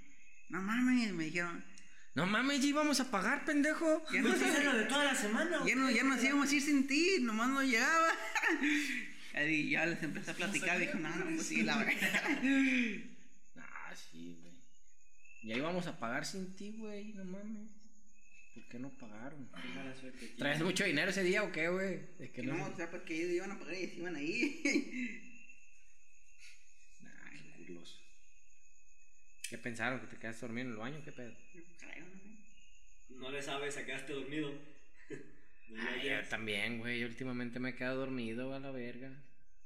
[0.49, 1.65] no mames, me dijeron,
[2.15, 4.05] No mames, ya íbamos a pagar, pendejo.
[4.13, 5.63] ya nos, es lo de toda la semana.
[5.67, 8.09] ya, no, ya nos íbamos a ir sin ti, nomás no llegaba.
[9.35, 12.43] Y ya les empecé a platicar dije, no, no, pues sí, la verdad.
[13.57, 14.53] Ah, sí, güey.
[15.43, 17.71] Ya íbamos a pagar sin ti, güey, no mames.
[18.55, 19.49] ¿Por qué no pagaron?
[19.49, 20.37] Qué mala suerte tiene.
[20.37, 22.01] ¿Traes mucho dinero ese día o qué, güey?
[22.19, 22.55] Es que no.
[22.55, 24.61] No, o sea, porque ellos iban a pagar y se iban ahí.
[27.01, 28.02] Nah, qué culos.
[29.53, 30.01] ¿Qué pensaron?
[30.01, 31.03] ¿Que te quedaste dormido en el baño?
[31.05, 31.31] ¿Qué pedo?
[31.55, 33.15] Yo creo, no sé.
[33.21, 34.51] No le sabes, a quedaste dormido.
[35.79, 37.05] Ay, yo también, güey.
[37.05, 39.11] Últimamente me he quedado dormido a la verga.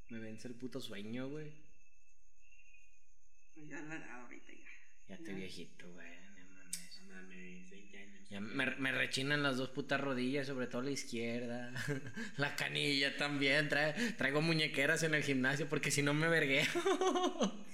[0.09, 1.53] Me vence el puto sueño, güey.
[3.55, 4.71] Pues ya la ahorita ya.
[5.09, 6.09] Ya estoy viejito, güey.
[6.37, 7.03] No mames.
[7.03, 8.29] No mames, 20 años.
[8.29, 11.73] Ya me, me rechinan las dos putas rodillas, sobre todo la izquierda.
[12.39, 13.69] La canilla también.
[13.69, 16.65] Trae- traigo muñequeras en el gimnasio porque si no me vergueo.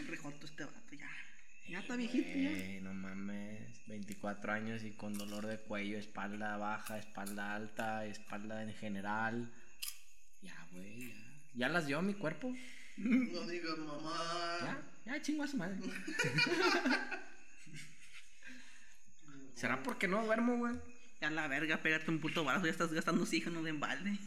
[0.00, 1.08] Un rejoto este vato ya.
[1.70, 2.50] Ya está viejito ya.
[2.50, 3.86] Eh, no mames.
[3.86, 9.52] 24 años y con dolor de cuello, espalda baja, espalda alta, espalda en general.
[10.42, 11.14] Ya, güey, ya.
[11.54, 12.52] Ya las dio mi cuerpo.
[12.96, 14.58] No digas mamá.
[14.60, 15.78] Ya, ya chingo a su madre.
[19.54, 20.74] ¿Será porque no duermo, güey?
[21.20, 24.18] Ya la verga, pégate un puto barazo, ya estás gastando oxígeno de embalde.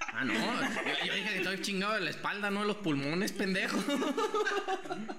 [0.00, 0.32] Ah, no.
[0.34, 3.76] Yo, yo dije que estoy chingado de la espalda, no de los pulmones, pendejo.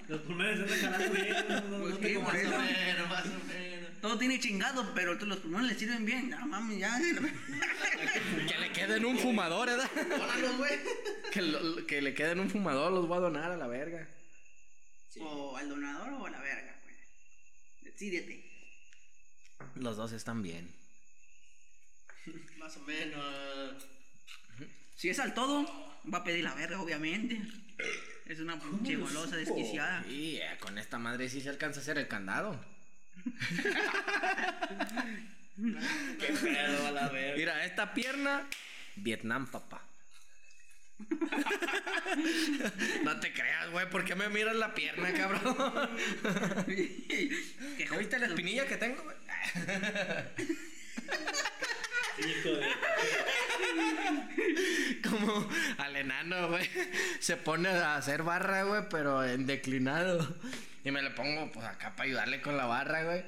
[0.08, 1.36] Los pulmones están jalando bien.
[1.50, 4.02] No, no, Pues no sí, más o menos.
[4.02, 6.30] Todo tiene chingado, pero todos los pulmones le sirven bien.
[6.30, 6.98] No mames, ya.
[8.48, 9.90] Que le queden un fumador, ¿verdad?
[10.58, 10.80] Güey.
[11.32, 14.08] Que, lo- que le queden un fumador, los voy a donar a la verga.
[15.22, 16.96] O al donador o a la verga, pues.
[17.82, 18.46] Decídete.
[19.76, 20.74] Los dos están bien.
[22.58, 23.86] Más o menos.
[25.00, 25.66] Si es al todo,
[26.14, 27.42] va a pedir la verga, obviamente.
[28.26, 30.06] Es una pinche golosa desquiciada.
[30.10, 32.60] Y eh, con esta madre sí se alcanza a hacer el candado.
[35.56, 37.38] Qué pedo a la verga.
[37.38, 38.46] Mira, esta pierna,
[38.98, 39.82] Vietnam, papá.
[43.06, 45.56] no te creas, güey, ¿por qué me miras la pierna, cabrón?
[46.66, 49.16] ¿Qué ¿No viste la espinilla que tengo, güey?
[52.28, 52.68] Hijo de.
[55.10, 56.70] Como al enano, güey.
[57.20, 60.36] Se pone a hacer barra, güey, pero en declinado.
[60.84, 63.24] Y me le pongo, pues, acá para ayudarle con la barra, güey.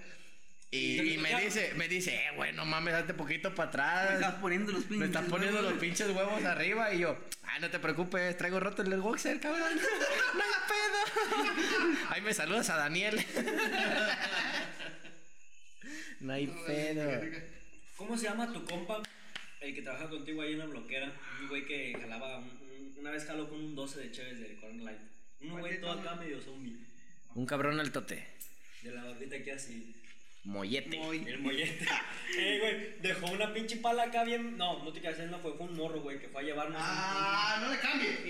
[0.74, 4.16] Y, y me dice, me dice, eh, güey, no mames, date poquito para Me estás
[4.30, 4.36] atrás.
[4.42, 5.00] poniendo los pinches.
[5.00, 5.74] Me estás poniendo huevos.
[5.74, 9.68] los pinches huevos arriba y yo, ah, no te preocupes, traigo roto el boxer, cabrón.
[10.34, 11.98] No hay pedo.
[12.10, 13.22] Ahí me saludas a Daniel.
[16.22, 17.22] No hay pedo.
[18.02, 19.04] ¿Cómo se llama tu compa?
[19.60, 21.14] El que trabaja contigo ahí en la bloquera.
[21.40, 22.40] Un güey que jalaba.
[22.40, 24.98] un- un- una vez jaló con un 12 de Chévez de Corn Light.
[25.42, 26.78] Un güey todo acá medio zombie.
[27.36, 28.26] Un cabrón al tote.
[28.82, 29.96] De la barbita aquí así.
[30.46, 31.00] Mollete.
[31.30, 31.86] El mollete.
[32.40, 33.02] eh, güey.
[33.04, 34.58] Dejó una pinche pala acá bien.
[34.58, 36.88] No, no te quedas no fue, fue un morro, güey, que fue a llevarnos un-
[36.90, 38.10] Ah, no le cambie.
[38.24, 38.28] un,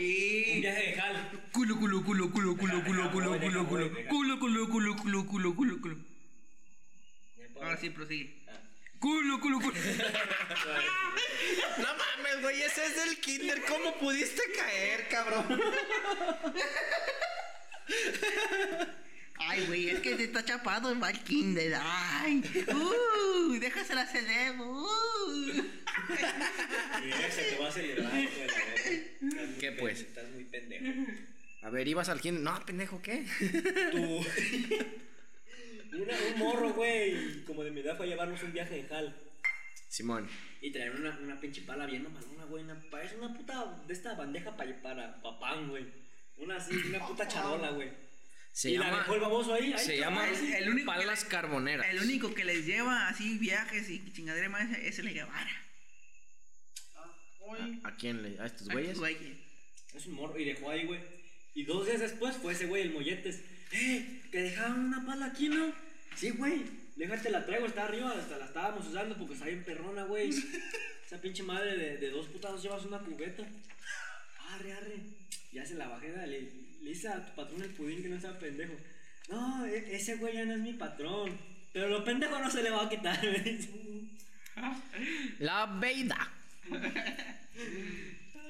[0.57, 0.59] Y.
[0.59, 1.31] viaje de jal.
[1.53, 3.91] Culo, culo, culo, culo, culo, culo, culo, culo, culo.
[4.09, 5.97] Culo, culo, culo, culo, culo, culo, culo.
[7.55, 8.41] Ahora sí, prosigue.
[9.01, 9.73] Culo, culo, culo.
[11.79, 13.63] No mames, güey, ese es del kinder.
[13.67, 15.59] ¿Cómo pudiste caer, cabrón?
[19.39, 21.73] Ay, güey, es que te está chapado va al kinder.
[21.81, 24.83] Ay, uh, déjasela hacer demo.
[24.83, 25.63] Uh.
[27.31, 28.11] Se te va a acelerar,
[29.59, 30.01] ¿Qué, pues?
[30.01, 30.85] Estás muy pendejo.
[31.63, 32.43] A ver, ibas al kinder.
[32.43, 33.25] No, pendejo, ¿qué?
[33.91, 34.23] Tú.
[35.93, 39.15] Una- un morro, güey, como de mi edad fue a llevarnos un viaje de jal.
[39.89, 40.29] Simón.
[40.61, 42.63] Y traer una, una pinche pala bien mamalona, güey.
[42.63, 45.85] Una, parece una puta de esta bandeja pa- para papán, güey.
[46.37, 47.89] Una así, una puta charola, güey.
[48.53, 49.73] Se y la dejó el baboso ahí.
[49.77, 50.53] Se llama ahí.
[50.57, 51.85] el único palas carboneras.
[51.89, 55.51] El único que les lleva así viajes y chingadera más es el Guevara.
[57.83, 58.39] ¿A, a quién le?
[58.39, 58.97] ¿A estos güeyes?
[58.97, 59.17] güey.
[59.93, 60.37] Es un morro.
[60.39, 60.99] Y dejó ahí, güey.
[61.53, 63.43] Y dos días después fue ese güey, el molletes.
[63.73, 64.21] ¡Eh!
[64.31, 65.71] Que dejaban una pala aquí, ¿no?
[66.15, 66.63] Sí, güey.
[66.95, 68.11] Déjate la traigo, está arriba.
[68.11, 70.29] Hasta la estábamos usando porque está bien perrona, güey.
[71.05, 73.43] Esa pinche madre de, de dos putados llevas una cubeta.
[74.53, 74.95] Arre, arre.
[75.51, 76.49] Ya se la bajé, dale.
[76.81, 78.73] Le hice a tu patrón el pudín que no sea pendejo.
[79.29, 81.37] No, e- ese güey ya no es mi patrón.
[81.73, 83.69] Pero lo pendejo no se le va a quitar, dice.
[85.39, 86.31] La Veida.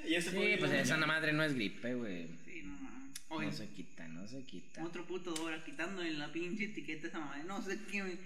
[0.08, 2.28] Y eso Sí, pues esa madre no es gripe, güey.
[3.40, 4.84] No se quita, no se quita.
[4.84, 7.44] otro puto hora quitándole la pinche etiqueta a esa madre.
[7.46, 8.18] No sé qué.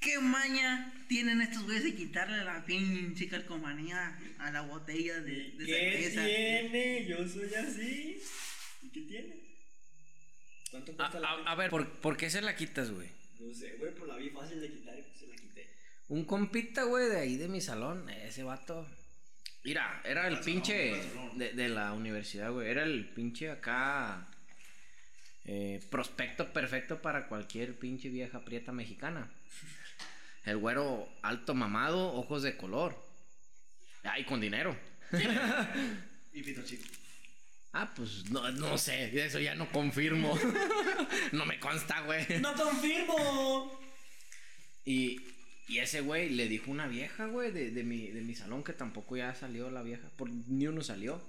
[0.00, 5.66] ¿Qué maña tienen estos güeyes de quitarle la pinche calcomanía a la botella de, de
[5.66, 6.24] ¿Qué cerveza?
[6.24, 7.06] tiene?
[7.06, 8.22] Yo soy así.
[8.82, 9.36] ¿Y qué tiene?
[10.70, 13.08] ¿Cuánto A, cuesta la a- a ver, ¿por, por qué se la quitas, güey?
[13.40, 15.68] No sé, güey, pues la vi fácil de quitar y pues se la quité.
[16.08, 18.86] Un compita, güey, de ahí de mi salón, ese vato.
[19.68, 20.98] Mira, era el pinche
[21.34, 22.70] de, de la universidad, güey.
[22.70, 24.26] Era el pinche acá.
[25.44, 29.30] eh, prospecto perfecto para cualquier pinche vieja prieta mexicana.
[30.46, 32.96] El güero alto mamado, ojos de color.
[34.04, 34.74] Ay, con dinero.
[36.32, 36.84] Y pito chico.
[37.72, 40.38] Ah, pues no, no sé, eso ya no confirmo.
[41.32, 42.24] no me consta, güey.
[42.40, 43.80] ¡No confirmo!
[44.84, 45.20] Y
[45.68, 48.72] Y ese güey le dijo una vieja, güey, de, de, mi, de mi salón, que
[48.72, 51.22] tampoco ya salió la vieja, por, ni uno salió.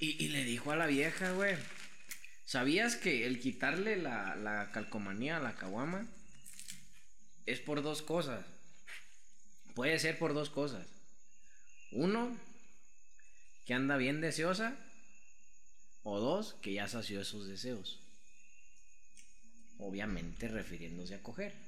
[0.00, 1.56] Y, y le dijo a la vieja, güey,
[2.44, 6.08] ¿sabías que el quitarle la, la calcomanía a la caguama
[7.46, 8.44] es por dos cosas?
[9.76, 10.86] Puede ser por dos cosas.
[11.92, 12.36] Uno,
[13.66, 14.76] que anda bien deseosa.
[16.02, 18.00] O dos, que ya sació esos deseos.
[19.78, 21.63] Obviamente refiriéndose a coger.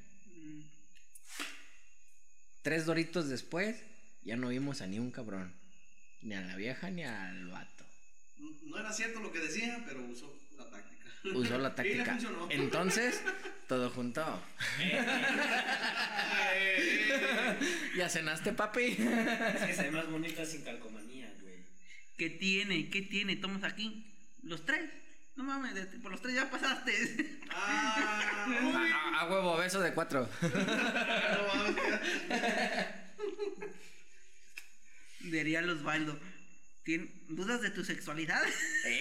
[2.66, 3.76] Tres doritos después,
[4.24, 5.54] ya no vimos a ni un cabrón.
[6.20, 7.84] Ni a la vieja ni al vato.
[8.64, 11.06] No era cierto lo que decía, pero usó la táctica.
[11.32, 12.18] Usó la Y le táctica.
[12.50, 13.22] Entonces,
[13.68, 14.42] todo junto.
[17.96, 18.82] ¿Ya cenaste, papi?
[18.82, 18.96] Es
[19.64, 21.66] que se ve más bonita sin calcomanía, güey.
[22.16, 22.90] ¿Qué tiene?
[22.90, 23.36] ¿Qué tiene?
[23.36, 24.12] Tomas aquí.
[24.42, 24.90] Los tres.
[25.36, 27.38] No mames, por los tres ya pasaste.
[27.50, 28.46] Ah,
[29.14, 30.26] A, a huevo, beso de cuatro.
[35.22, 36.18] No Diría Osvaldo.
[36.84, 38.40] ¿Tien- ¿Dudas de tu sexualidad?
[38.84, 39.00] Eh,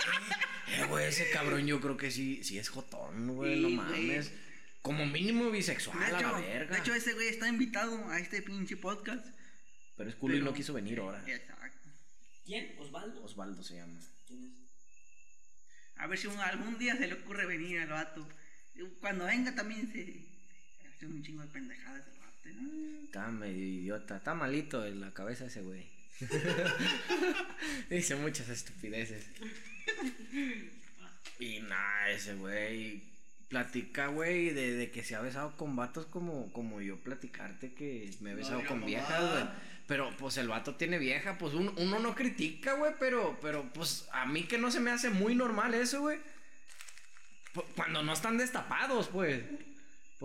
[0.70, 4.08] eh, güey, ese cabrón yo creo que sí, sí es jotón, güey, no Sí, güey.
[4.08, 4.32] mames.
[4.82, 6.76] Como mínimo bisexual De a hecho, la verga.
[6.76, 9.26] de hecho, ese güey está invitado a este pinche podcast.
[9.98, 11.24] Pero es culo y no quiso venir ahora.
[11.28, 11.90] Exacto.
[12.44, 12.76] ¿Quién?
[12.80, 13.24] ¿Osvaldo?
[13.24, 14.00] Osvaldo se llama.
[14.28, 14.52] ¿Quién es?
[15.98, 18.28] A ver si un- algún día se le ocurre venir al vato.
[19.00, 20.04] Cuando venga también se
[20.82, 22.04] se hace un chingo de pendejadas
[22.54, 23.04] ¿no?
[23.06, 24.18] Está medio idiota.
[24.18, 25.86] Está malito en la cabeza ese güey.
[27.90, 29.26] Dice muchas estupideces.
[31.40, 33.04] Y nada, ese güey.
[33.48, 38.12] Platica, güey, de, de que se ha besado con vatos como, como yo platicarte que
[38.20, 38.88] me he besado con mamá.
[38.88, 39.44] viejas, güey.
[39.88, 44.08] Pero pues el vato tiene vieja, pues uno, uno no critica, güey, pero, pero pues
[44.12, 46.18] a mí que no se me hace muy normal eso, güey.
[47.76, 49.44] Cuando no están destapados, pues.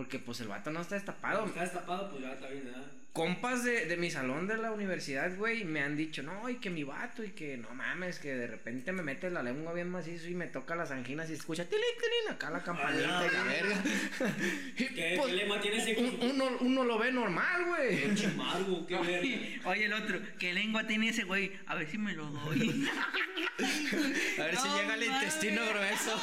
[0.01, 1.45] Porque pues el vato no está destapado.
[1.45, 2.87] Está destapado, pues ya está bien, ¿verdad?
[3.13, 6.71] Compas de, de mi salón de la universidad, güey, me han dicho, no, y que
[6.71, 10.29] mi vato, y que no mames, que de repente me mete la lengua bien macizo
[10.29, 13.83] y me toca las anginas y escucha tilín, tilín, acá la campanita y la verga.
[14.79, 18.15] ¿Qué, pues, qué lema tiene ese un- uno, uno lo ve normal, güey.
[18.15, 19.19] Chimargo, qué verga.
[19.21, 21.53] Oye, oye, el otro, ¿qué lengua tiene ese güey?
[21.67, 22.89] A ver si me lo doy.
[24.39, 26.23] A ver si No llega el intestino grueso.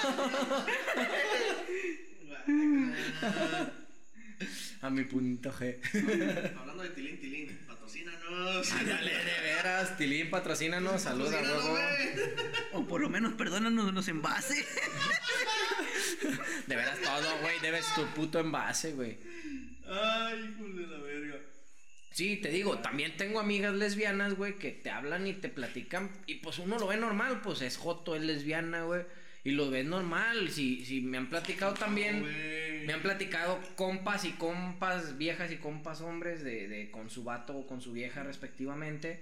[4.81, 5.79] A mi punto G.
[6.57, 8.71] Hablando de Tilín Tilín, patrocínanos.
[8.71, 11.71] Ándale, de veras, Tilín, patrocínanos, saluda, huevo.
[11.71, 11.83] güey.
[12.73, 14.65] o por lo menos perdónanos los envases.
[16.67, 19.17] De veras todo, güey, debes tu puto envase, güey.
[19.87, 21.37] Ay, hijo de la verga.
[22.11, 26.35] Sí, te digo, también tengo amigas lesbianas, güey, que te hablan y te platican y
[26.35, 29.03] pues uno lo ve normal, pues es joto, es lesbiana, güey,
[29.47, 30.49] y lo ves normal.
[30.49, 32.21] Si, si me han platicado también,
[32.85, 37.55] me han platicado compas y compas viejas y compas hombres de, de con su vato
[37.55, 39.21] o con su vieja respectivamente.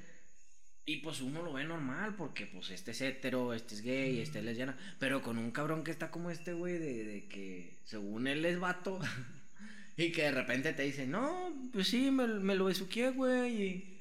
[0.83, 4.39] Y pues uno lo ve normal porque pues este es hetero, este es gay, este
[4.39, 4.75] es lesbiana.
[4.97, 8.59] Pero con un cabrón que está como este, güey, de, de que según él es
[8.59, 8.99] vato.
[9.95, 13.61] y que de repente te dice, no, pues sí, me, me lo besuqué, güey.
[13.61, 13.94] Y,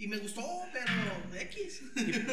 [0.00, 0.42] Y me gustó,
[0.72, 1.82] pero X.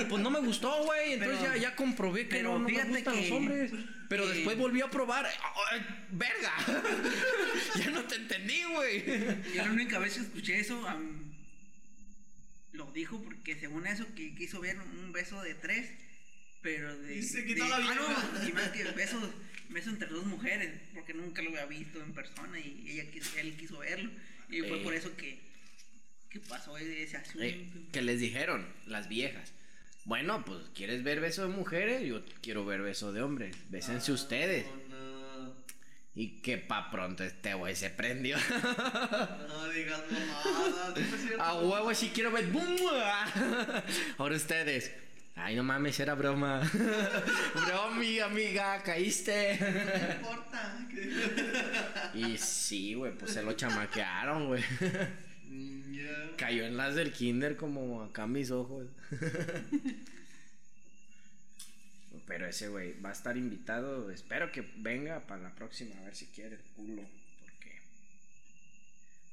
[0.07, 1.13] pues no me gustó, güey.
[1.13, 3.72] Entonces Pero- ya, ya comprobé que pero no, no me gustan que- los hombres.
[4.07, 5.26] Pero que- después volví a probar.
[5.72, 6.53] ¡Ay, ¡Verga!
[7.80, 9.03] ya no te entendí, güey.
[9.55, 10.80] Yo la única vez que escuché eso,
[12.74, 15.89] lo dijo porque según eso que quiso ver un beso de tres,
[16.61, 17.18] pero de...
[17.18, 17.95] Y se quitó de- la ah, vieja.
[18.41, 19.34] no, y más que beso,
[19.70, 23.05] beso entre dos mujeres, porque nunca lo había visto en persona y ella
[23.38, 24.11] él quiso verlo.
[24.49, 24.84] Y fue Eh.
[24.84, 25.39] por eso que,
[26.36, 27.43] que pasó ese asunto.
[27.43, 29.53] Eh, que les dijeron las viejas.
[30.03, 33.55] Bueno, pues quieres ver beso de mujeres, yo quiero ver beso de hombres.
[33.69, 34.65] Bésense ustedes.
[34.89, 35.55] No, no,
[36.13, 38.36] Y que pa pronto este güey se prendió.
[39.47, 40.89] no digas mamadas.
[40.89, 41.41] ¿no es cierto?
[41.41, 42.47] A huevo sí quiero ver.
[42.47, 42.75] ¡Bum!
[44.17, 44.91] Ahora ustedes.
[45.38, 46.69] Ay, no mames, era broma.
[47.65, 49.57] Bromi, amiga, caíste.
[49.59, 50.77] No importa.
[52.13, 54.63] y sí, güey, pues se lo chamaquearon, güey.
[56.38, 58.88] Cayó en las del kinder como acá mis ojos.
[62.28, 64.10] Pero ese güey va a estar invitado.
[64.10, 67.03] Espero que venga para la próxima a ver si quiere el culo.
[67.41, 67.82] Porque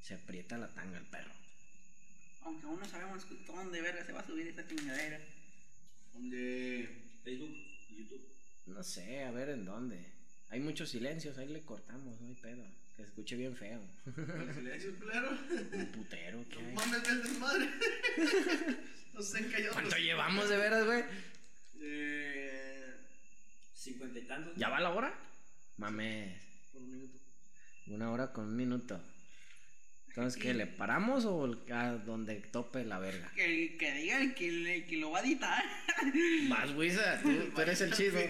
[0.03, 1.33] se aprieta la tanga el perro.
[2.43, 5.21] Aunque aún no sabemos dónde verga se va a subir esta chingadera.
[6.13, 6.89] Donde.
[7.25, 7.57] Facebook,
[7.91, 8.29] YouTube.
[8.67, 10.13] No sé, a ver en dónde.
[10.51, 12.65] Hay muchos silencios, ahí le cortamos, no hay pedo.
[13.03, 13.81] Se escuche bien feo.
[14.17, 15.31] El silencio, claro.
[15.73, 16.73] Un putero, ¿qué hay?
[16.75, 17.69] Mames, ves desmadre.
[19.13, 19.47] No sé.
[19.73, 21.05] ¿Cuánto llevamos de veras, güey?
[21.83, 22.95] Eh.
[23.75, 24.57] Cincuenta y tantos.
[24.57, 25.13] ¿Ya va la hora?
[25.77, 26.41] Mames.
[26.73, 27.19] Por un minuto.
[27.89, 28.99] Una hora con un minuto.
[30.15, 30.53] Entonces, ¿qué?
[30.53, 33.33] ¿Le paramos o a donde tope la verga?
[33.35, 35.65] Que, que diga el que, el que lo va a editar.
[36.51, 38.29] Vas, Wisa, tú, tú eres el chisme.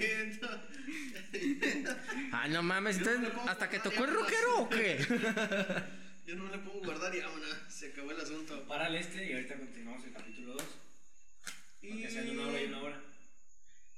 [2.30, 4.97] Ay, no mames, no entonces, le ¿hasta que tocó el rockero o qué?
[6.26, 7.57] Yo no le pongo guardar y vámonos.
[7.68, 8.64] Se acabó el asunto.
[8.68, 10.64] Para este y ahorita continuamos el capítulo 2.
[11.83, 13.03] Y Que sean una hora y una hora.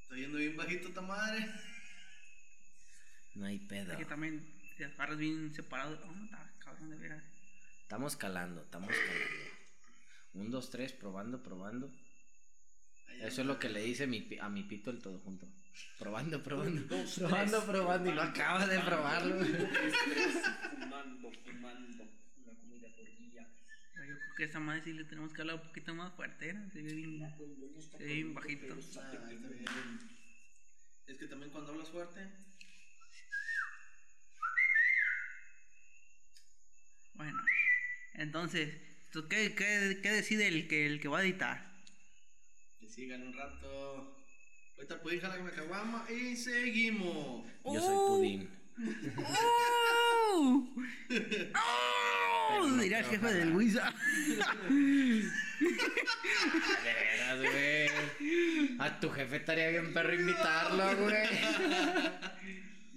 [0.01, 1.51] Está yendo bien bajito esta madre.
[3.35, 3.95] No hay pedo.
[3.95, 4.43] que también
[4.79, 6.01] te agarras bien separado.
[6.07, 7.34] Oh, está cabrón de veras.
[7.85, 9.45] Estamos calando, estamos calando.
[10.35, 11.91] Un, dos, tres, probando, probando.
[13.21, 15.47] Eso es lo que le dice mi, pi- a mi pito el todo junto.
[15.99, 16.83] Probando, probando.
[17.17, 18.11] probando, probando.
[18.11, 19.37] Y no acaba de probarlo.
[19.45, 22.05] Fumando, fumando.
[22.37, 23.47] Una comida por día.
[23.97, 26.51] Yo creo que esa madre sí le tenemos que hablar un poquito más fuerte.
[26.51, 26.69] ¿eh?
[26.73, 27.35] Se ve bien,
[27.91, 28.75] se ve bien bajito.
[29.01, 30.01] Ah, bien.
[31.07, 32.29] Es que también cuando hablas fuerte.
[37.15, 37.41] Bueno,
[38.15, 38.75] entonces,
[39.11, 41.75] ¿tú ¿qué, qué, qué decide el que, el que va a editar?
[42.79, 44.17] Que sigan un rato.
[44.77, 47.47] Ahorita pueden jalar una caguama y seguimos.
[47.65, 48.51] Yo soy pudín.
[49.17, 50.69] ¡Oh!
[51.55, 52.69] ¡Oh!
[52.69, 53.55] no Dirá el jefe del.
[53.55, 53.93] Wisa.
[55.61, 58.77] De veras, güey.
[58.79, 61.29] A tu jefe estaría bien perro invitarlo, güey.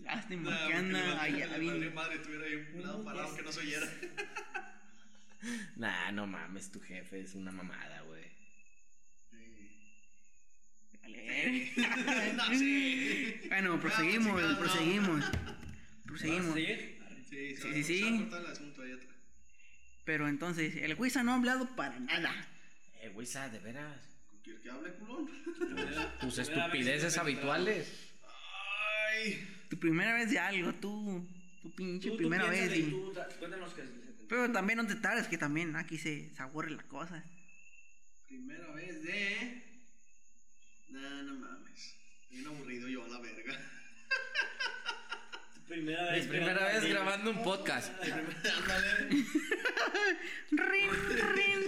[0.03, 1.93] Lástima que anda allá bien.
[1.93, 3.88] madre estuviera ahí un lado parado que no se oyera.
[5.76, 8.26] Nah, no mames, tu jefe es una mamada, güey.
[11.02, 11.72] Vale.
[12.36, 13.36] no, sí.
[13.48, 14.60] Bueno, proseguimos, chingada, no.
[14.60, 15.20] proseguimos.
[15.20, 16.56] ¿Vas a Proseguimos.
[16.56, 16.94] Sí,
[17.30, 18.30] Sí, sí, sí.
[20.06, 22.34] Pero entonces, el Wisa no ha hablado para nada.
[23.02, 24.00] Eh, sa, de veras.
[24.44, 25.30] ¿Quieres que hable, culón?
[26.22, 28.14] Tus vez estupideces habituales.
[29.14, 29.46] Ay.
[29.70, 31.28] Tu primera vez de algo, tú.
[31.62, 32.72] Tu pinche Tú- tú primera vez.
[32.72, 33.82] piénsale y tú Cuéntanos que
[34.28, 37.23] Pero también no te tardes, que también aquí se, se aburre la cosa.
[38.28, 39.63] Primera vez de.
[40.89, 41.95] Nah, no mames.
[42.30, 43.53] Bien aburrido yo a la verga.
[45.67, 46.28] Primera Mi vez.
[46.28, 47.91] primera vez grabando un podcast.
[50.51, 50.89] Rin,
[51.36, 51.61] rin.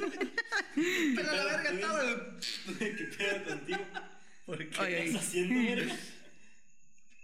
[1.16, 2.38] Pero la verga todo.
[2.80, 3.86] ¿Qué pedo contigo?
[4.46, 5.96] ¿Por qué estás haciendo, verga?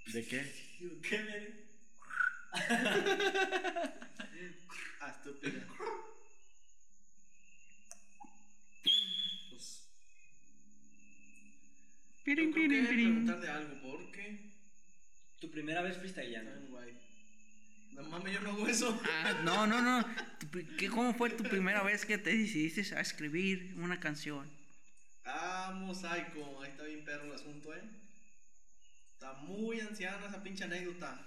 [0.07, 0.51] ¿De qué?
[1.01, 1.53] ¿Qué, verga?
[4.99, 5.61] Ah, estúpida.
[9.49, 9.87] Pues.
[12.23, 13.25] Pirin, pirin, pirin.
[13.25, 14.51] preguntar de algo, porque.
[15.39, 16.51] Tu primera vez freestyleando.
[16.51, 16.97] Ay, guay.
[17.91, 18.99] No mames, yo no hago eso.
[19.23, 20.05] Ah, no, no, no.
[20.77, 24.49] ¿Qué, ¿Cómo fue tu primera vez que te decidiste a escribir una canción?
[25.23, 26.61] Vamos, Psycho.
[26.61, 27.83] Ahí está bien perro el asunto, eh.
[29.13, 31.25] Está muy anciana esa pinche anécdota.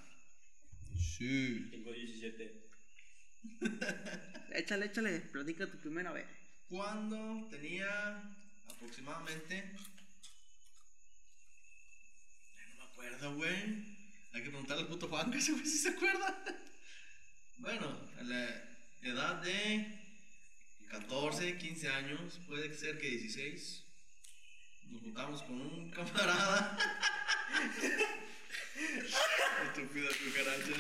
[0.99, 1.69] Sí.
[1.71, 2.69] Tengo 17.
[4.53, 6.27] Échale, échale, platica tu primera vez.
[6.69, 8.23] Cuando tenía
[8.69, 9.73] aproximadamente.
[12.69, 13.99] No me acuerdo, güey.
[14.33, 16.45] Hay que preguntarle al puto Juan, que ese güey si se acuerda.
[17.59, 18.65] Bueno, a la
[19.03, 19.99] edad de
[20.89, 23.85] 14, 15 años, puede ser que 16.
[24.89, 26.79] Nos juntamos con un camarada.
[28.79, 30.75] Estúpida cucaracha.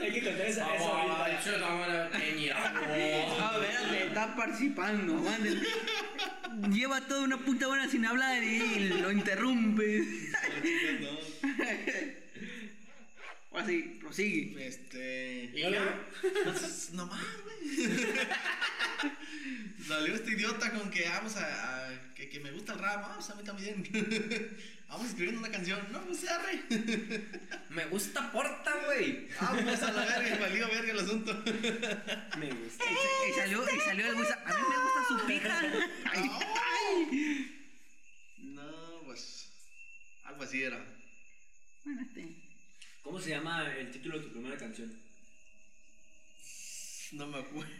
[0.00, 1.48] Hay que contar esa, esa ahorita.
[3.48, 5.60] A ver, le está participando, mande.
[6.72, 10.06] Lleva toda una puta hora sin hablar y lo interrumpes.
[11.00, 11.10] No,
[13.58, 14.66] así, prosigue.
[14.66, 15.50] Este.
[15.54, 16.08] ¿Y ya?
[16.92, 17.88] No más, güey.
[19.86, 21.86] Salió este idiota con que vamos a.
[21.86, 23.02] a- que, que me gusta el rap.
[23.02, 23.84] Vamos, a mí también.
[24.88, 25.78] vamos escribiendo una canción.
[25.92, 26.62] No, pues se arre.
[27.70, 29.28] Me gusta Porta, güey.
[29.40, 30.38] Vamos a la verga.
[30.40, 31.32] Valió verga el asunto.
[32.38, 32.84] Me gusta.
[33.30, 34.16] Y salió, y salió el.
[34.16, 35.60] A mí me gusta su pija.
[36.12, 37.64] Ay, ay.
[38.38, 39.48] No, pues.
[40.24, 40.84] Algo así era.
[41.84, 42.47] Bueno, este.
[43.08, 44.92] ¿Cómo se llama el título de tu primera canción?
[47.12, 47.72] No me acuerdo.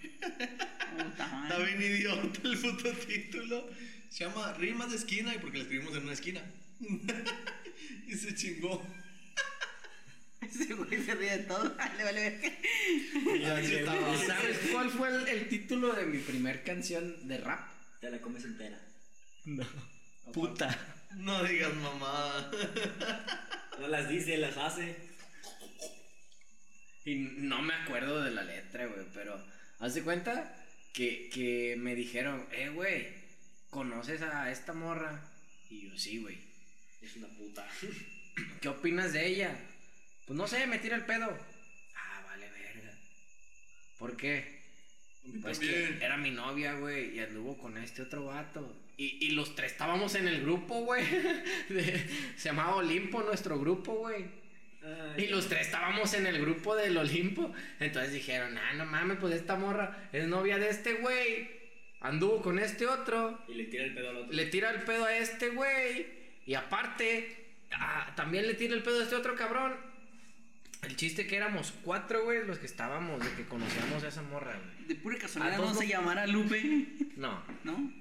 [0.96, 3.68] Puta Está bien idiota el puto título.
[4.08, 6.40] Se llama Rimas de esquina y porque la escribimos en una esquina.
[8.08, 8.82] y se chingó.
[10.40, 11.76] Ese güey se ríe de todo.
[11.76, 14.16] Vale ver Así estaba.
[14.16, 17.68] ¿Sabes cuál fue el, el título de mi primer canción de rap?
[18.00, 18.80] Te la comes entera.
[19.44, 19.66] No.
[20.32, 21.04] Puta.
[21.16, 22.50] No digas mamada.
[23.78, 25.07] No las dice, las hace.
[27.08, 29.42] Y no me acuerdo de la letra, güey, pero
[29.78, 30.54] haz de cuenta
[30.92, 33.08] que, que me dijeron, eh, güey,
[33.70, 35.18] ¿conoces a esta morra?
[35.70, 36.36] Y yo, sí, güey.
[37.00, 37.66] Es una puta.
[38.60, 39.58] ¿Qué opinas de ella?
[40.26, 41.34] Pues no sé, me tira el pedo.
[41.96, 42.92] Ah, vale, verga.
[43.98, 44.60] ¿Por qué?
[45.40, 48.76] Pues que era mi novia, güey, y anduvo con este otro vato.
[48.98, 51.06] Y, y los tres estábamos en el grupo, güey.
[52.36, 54.26] Se llamaba Olimpo nuestro grupo, güey.
[55.16, 57.52] Ay, Y los tres estábamos en el grupo del Olimpo.
[57.80, 61.50] Entonces dijeron, ah, no mames, pues esta morra es novia de este güey.
[62.00, 63.38] Anduvo con este otro.
[63.48, 64.32] Y le tira el pedo al otro.
[64.32, 66.06] Le tira el pedo a este güey.
[66.46, 69.74] Y aparte, ah, también le tira el pedo a este otro cabrón.
[70.82, 74.52] El chiste que éramos cuatro, güey, los que estábamos, de que conocíamos a esa morra,
[74.56, 74.86] güey.
[74.86, 76.86] De pura casualidad A no se no- llamara Lupe,
[77.16, 77.42] No.
[77.64, 77.92] ¿no?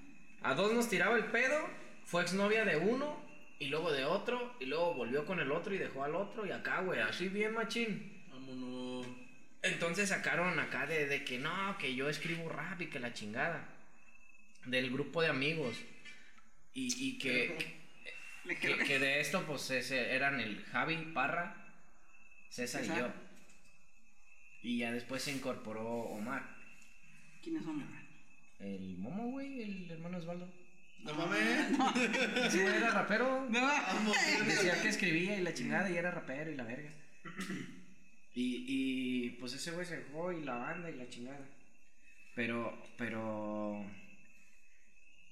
[0.44, 1.68] A dos nos tiraba el pedo.
[2.06, 3.27] Fue exnovia de uno.
[3.60, 4.56] Y luego de otro.
[4.60, 6.46] Y luego volvió con el otro y dejó al otro.
[6.46, 8.26] Y acá, güey, así bien machín.
[8.30, 9.08] Vámonos.
[9.64, 13.68] Entonces sacaron acá de, de que no, que yo escribo rap y que la chingada.
[14.66, 15.78] Del grupo de amigos.
[16.74, 17.58] Y, y que,
[18.88, 21.56] que, de esto, pues ese, eran el Javi Parra,
[22.50, 23.12] César, y yo.
[24.62, 26.56] Y ya después se incorporó Omar.
[27.42, 28.08] ¿Quiénes son, mi hermano?
[28.60, 30.48] El Momo, güey, el hermano Osvaldo.
[31.08, 31.72] No mames.
[32.46, 33.48] Ese güey era rapero.
[33.50, 33.70] No.
[34.46, 36.90] Decía que escribía y la chingada y era rapero y la verga.
[38.36, 41.46] Y, y pues ese güey se dejó y la banda y la chingada.
[42.36, 43.86] Pero, pero.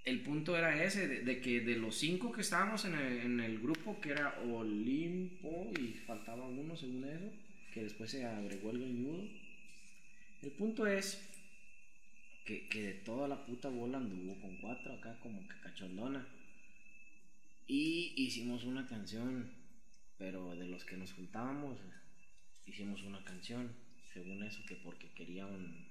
[0.06, 3.40] El punto era ese, de, de que de los cinco que estábamos en el, en
[3.40, 7.32] el grupo, que era Olimpo y faltaba uno según eso,
[7.74, 9.24] que después se agregó el greñudo.
[10.44, 11.35] El punto es
[12.46, 16.28] que, que de toda la puta bola anduvo con cuatro acá como que cachondona.
[17.68, 19.52] Y hicimos una canción,
[20.18, 21.80] pero de los que nos juntábamos,
[22.66, 23.76] hicimos una canción,
[24.14, 25.88] según eso, que porque querían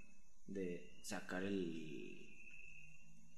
[0.47, 2.21] de sacar el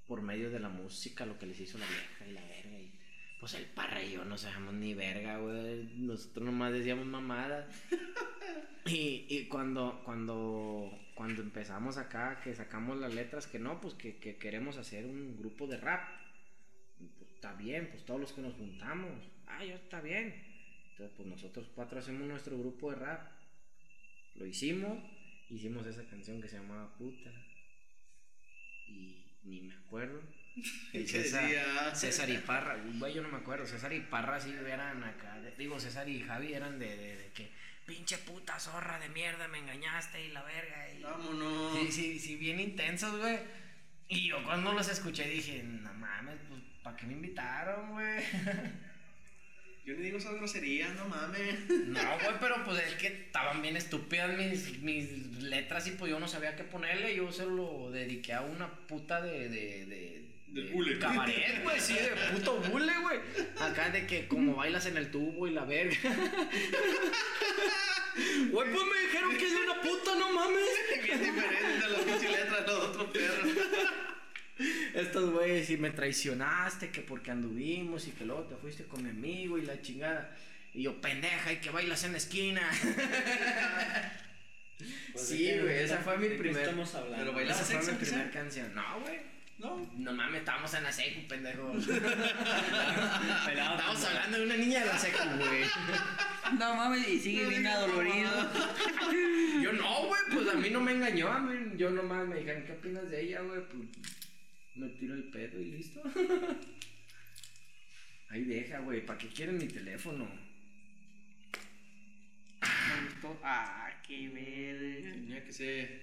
[0.07, 2.93] por medio de la música lo que les hizo la vieja y la verga y
[3.41, 5.89] pues el parra y yo no sabíamos ni verga, güey.
[5.97, 7.67] Nosotros nomás decíamos mamadas.
[8.87, 14.19] Y, y cuando, cuando, cuando empezamos acá, que sacamos las letras, que no, pues que,
[14.19, 16.09] que queremos hacer un grupo de rap.
[17.01, 19.11] Y, pues, está bien, pues todos los que nos juntamos.
[19.49, 20.33] Ah, ya está bien.
[20.93, 23.29] Entonces, pues nosotros cuatro hacemos nuestro grupo de rap.
[24.37, 24.99] Lo hicimos,
[25.51, 27.33] hicimos esa canción que se llamaba Puta.
[28.87, 30.23] Y ni me acuerdo.
[30.93, 31.23] El ¿Qué
[31.95, 33.67] César, y Parra, güey, yo no me acuerdo.
[33.67, 35.39] César y Parra sí eran acá.
[35.59, 37.51] digo, César y Javi eran de, de, de que,
[37.87, 40.89] pinche puta zorra de mierda, me engañaste y la verga.
[40.93, 41.79] Y, Vámonos.
[41.79, 43.39] Sí, sí, sí, bien intensos, güey.
[44.09, 48.23] Y yo cuando los escuché dije, no mames, pues, ¿para qué me invitaron, güey?
[49.85, 51.69] Yo ni digo esas groserías, no mames.
[51.69, 56.19] No, güey, pero pues es que estaban bien estúpidas mis, mis letras y pues yo
[56.19, 57.15] no sabía qué ponerle.
[57.15, 59.49] Yo se lo dediqué a una puta de.
[59.49, 60.26] de, de
[60.57, 60.99] Del de bule.
[60.99, 63.21] Cabaret, güey, sí, de puto bule, güey.
[63.61, 65.97] Acá de que como bailas en el tubo y la verga.
[68.51, 70.71] Güey, pues me dijeron que es una puta, no mames.
[71.05, 73.49] Bien diferente a las pinches letras de los otros perros.
[74.95, 79.11] Estos güeyes, y me traicionaste, que porque anduvimos y que luego te fuiste con mi
[79.11, 80.35] amigo y la chingada.
[80.73, 82.63] Y yo, pendeja, y que bailas en la esquina.
[85.13, 86.63] Pues, sí, ¿de güey, esa fue mi de primer.
[86.63, 87.19] estamos hablando?
[87.19, 88.75] Pero bailaba Esa fue mi primera canción.
[88.75, 89.36] No, güey.
[89.59, 89.91] No.
[89.97, 91.63] No mames, estábamos en la secu, pendejo.
[91.73, 91.81] Como-
[94.07, 95.65] hablando de una niña de la secu, güey.
[96.59, 98.31] No mames, y sigue bien adolorido.
[99.63, 101.29] Yo no, güey, pues a mí no me engañó.
[101.33, 103.61] A mí, yo nomás me dijeron, ¿qué opinas de ella, güey?
[103.67, 103.83] Pues
[104.75, 106.03] me tiro el pedo y listo.
[108.29, 109.05] Ahí deja, güey.
[109.07, 110.29] ¿Para qué quieren mi teléfono?
[112.61, 113.41] Me gustó.
[113.43, 115.13] Ah, qué verga.
[115.15, 116.03] Tenía que ser.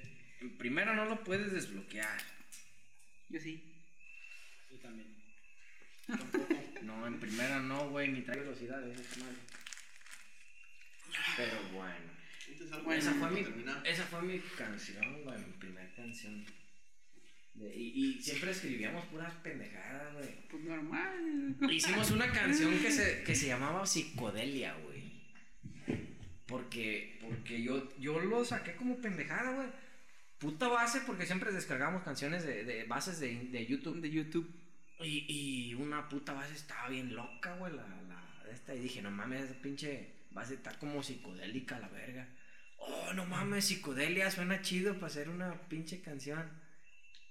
[0.57, 2.32] Primero no lo puedes desbloquear.
[3.29, 3.63] Yo sí.
[4.71, 5.07] Yo también.
[6.83, 9.37] No, en primera no, güey, ni trae velocidad, esa es madre.
[11.37, 11.95] Pero bueno.
[12.47, 13.39] Entonces, algo Bueno, esa, fue mi,
[13.85, 16.45] esa fue mi canción, güey, mi primera canción.
[17.53, 20.29] De- y, y siempre escribíamos puras pendejadas, güey.
[20.49, 21.55] Pues normal.
[21.71, 25.03] Hicimos una canción que se, que se llamaba Psicodelia, güey.
[26.45, 29.67] Porque, porque yo, yo lo saqué como pendejada, güey.
[30.43, 34.01] Puta base, porque siempre descargamos canciones de, de bases de, de YouTube.
[34.01, 34.53] De YouTube.
[34.99, 38.75] Y, y una puta base estaba bien loca, güey, la, la esta.
[38.75, 42.27] Y dije, no mames, esa pinche base está como psicodélica, la verga.
[42.77, 46.45] Oh, no mames, psicodelia, suena chido para hacer una pinche canción.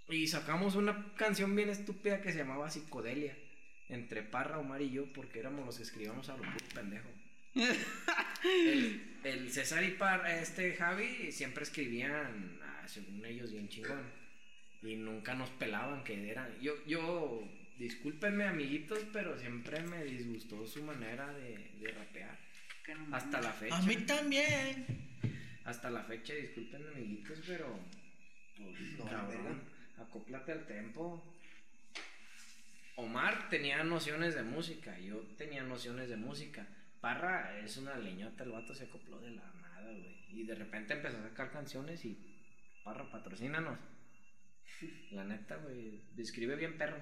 [0.08, 3.36] Y sacamos una canción bien estúpida que se llamaba Psicodelia.
[3.90, 7.10] Entre Parra, Omar y yo, porque éramos los que escribíamos a lo puro pendejo.
[7.54, 14.10] el, el César y Parra, este Javi, siempre escribían, ah, según ellos, bien chingón.
[14.82, 16.58] Y nunca nos pelaban que eran.
[16.60, 17.48] Yo, yo,
[17.78, 22.38] discúlpenme, amiguitos, pero siempre me disgustó su manera de, de rapear.
[22.88, 23.76] No Hasta la fecha.
[23.76, 24.86] A mí también.
[25.64, 27.78] hasta la fecha, disculpen amiguitos, pero
[28.56, 29.62] pues, No, cabrón,
[29.98, 31.22] acóplate al tempo.
[32.96, 36.66] Omar tenía nociones de música, yo tenía nociones de música.
[37.00, 40.16] Parra es una leñota, el vato se acopló de la nada, güey.
[40.30, 42.16] Y de repente empezó a sacar canciones y
[42.84, 43.78] Parra, patrocínanos.
[45.12, 46.98] La neta, güey, escribe bien perro.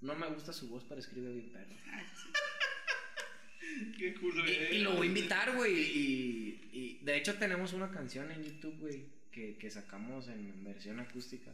[0.00, 1.74] No me gusta su voz, pero escribe bien perro.
[3.98, 5.74] Qué culo Y, y lo voy a invitar, güey.
[5.96, 11.00] Y, y de hecho tenemos una canción en YouTube, güey, que, que sacamos en versión
[11.00, 11.52] acústica.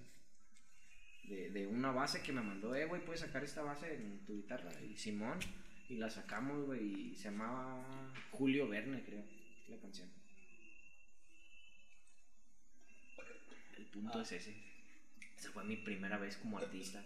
[1.25, 4.35] De, de una base que me mandó, eh, güey, puedes sacar esta base en tu
[4.35, 4.71] guitarra.
[4.83, 5.39] Y Simón,
[5.89, 9.25] y la sacamos, güey, y se llamaba Julio Verne, creo,
[9.69, 10.09] la canción.
[13.93, 14.55] Punto es ese.
[15.39, 17.03] Esa fue mi primera vez como artista.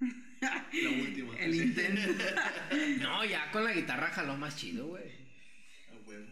[0.00, 1.36] La última.
[1.38, 2.24] El intento.
[3.00, 5.04] No, ya con la guitarra jaló más chido, güey.
[5.90, 6.26] A huevo.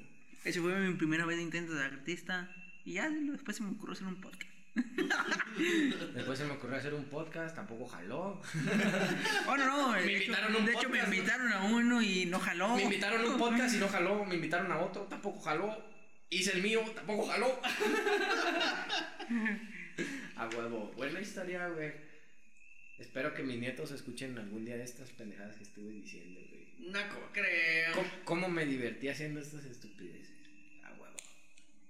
[0.45, 2.51] Esa fue mi primera vez de intento de artista.
[2.85, 4.51] Y ya después se me ocurrió hacer un podcast.
[6.15, 8.41] Después se me ocurrió hacer un podcast, tampoco jaló.
[9.47, 9.93] Oh, no, no.
[9.93, 12.77] Me de hecho- invitaron a un De hecho, me invitaron a uno y no jaló.
[12.77, 14.25] Me invitaron a un podcast y no jaló.
[14.25, 15.77] Me invitaron a otro, tampoco jaló.
[16.31, 17.61] Hice el mío, tampoco jaló.
[20.37, 20.93] A huevo.
[20.97, 21.93] Buena historia, güey.
[22.99, 26.91] Espero que mis nietos escuchen algún día estas pendejadas que estuve diciendo, güey.
[26.91, 27.01] No
[27.33, 27.95] creo.
[27.95, 30.31] ¿Cómo, cómo me divertí haciendo estas estupideces?
[30.85, 31.17] A huevo.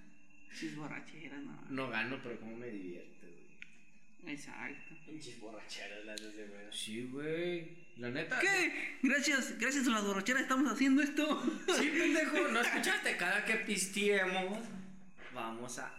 [0.59, 1.67] Chis borracheras, no.
[1.71, 4.35] No gano, pero cómo me divierto, güey.
[4.35, 4.95] Exacto.
[5.07, 6.67] Pinches borracheras las de güey.
[6.73, 7.89] Sí, güey.
[7.97, 8.39] La neta.
[8.39, 8.99] ¿Qué?
[9.03, 11.43] Gracias, gracias a las borracheras estamos haciendo esto.
[11.79, 13.17] Sí, pendejo, ¿no escuchaste?
[13.17, 14.59] Cada que pisteemos,
[15.35, 15.98] vamos a.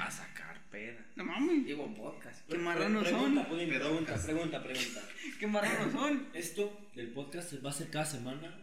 [0.00, 1.04] a sacar peda.
[1.16, 1.66] No mames.
[1.66, 2.48] Digo, podcast.
[2.48, 3.50] Qué marranos Pregunta, son.
[3.50, 5.00] Pudín, pregunta, pregunta, pregunta.
[5.38, 6.28] Qué marranos son.
[6.34, 8.56] ¿Esto del podcast va a ser cada semana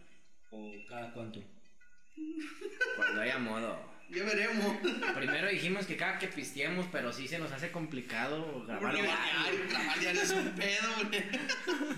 [0.51, 1.43] o cada cuánto?
[2.95, 3.89] Cuando haya modo.
[4.09, 4.77] Ya veremos.
[5.15, 9.11] Primero dijimos que cada que pisteemos, pero sí se nos hace complicado grabar diario,
[9.69, 11.23] grabar diario es un pedo, güey.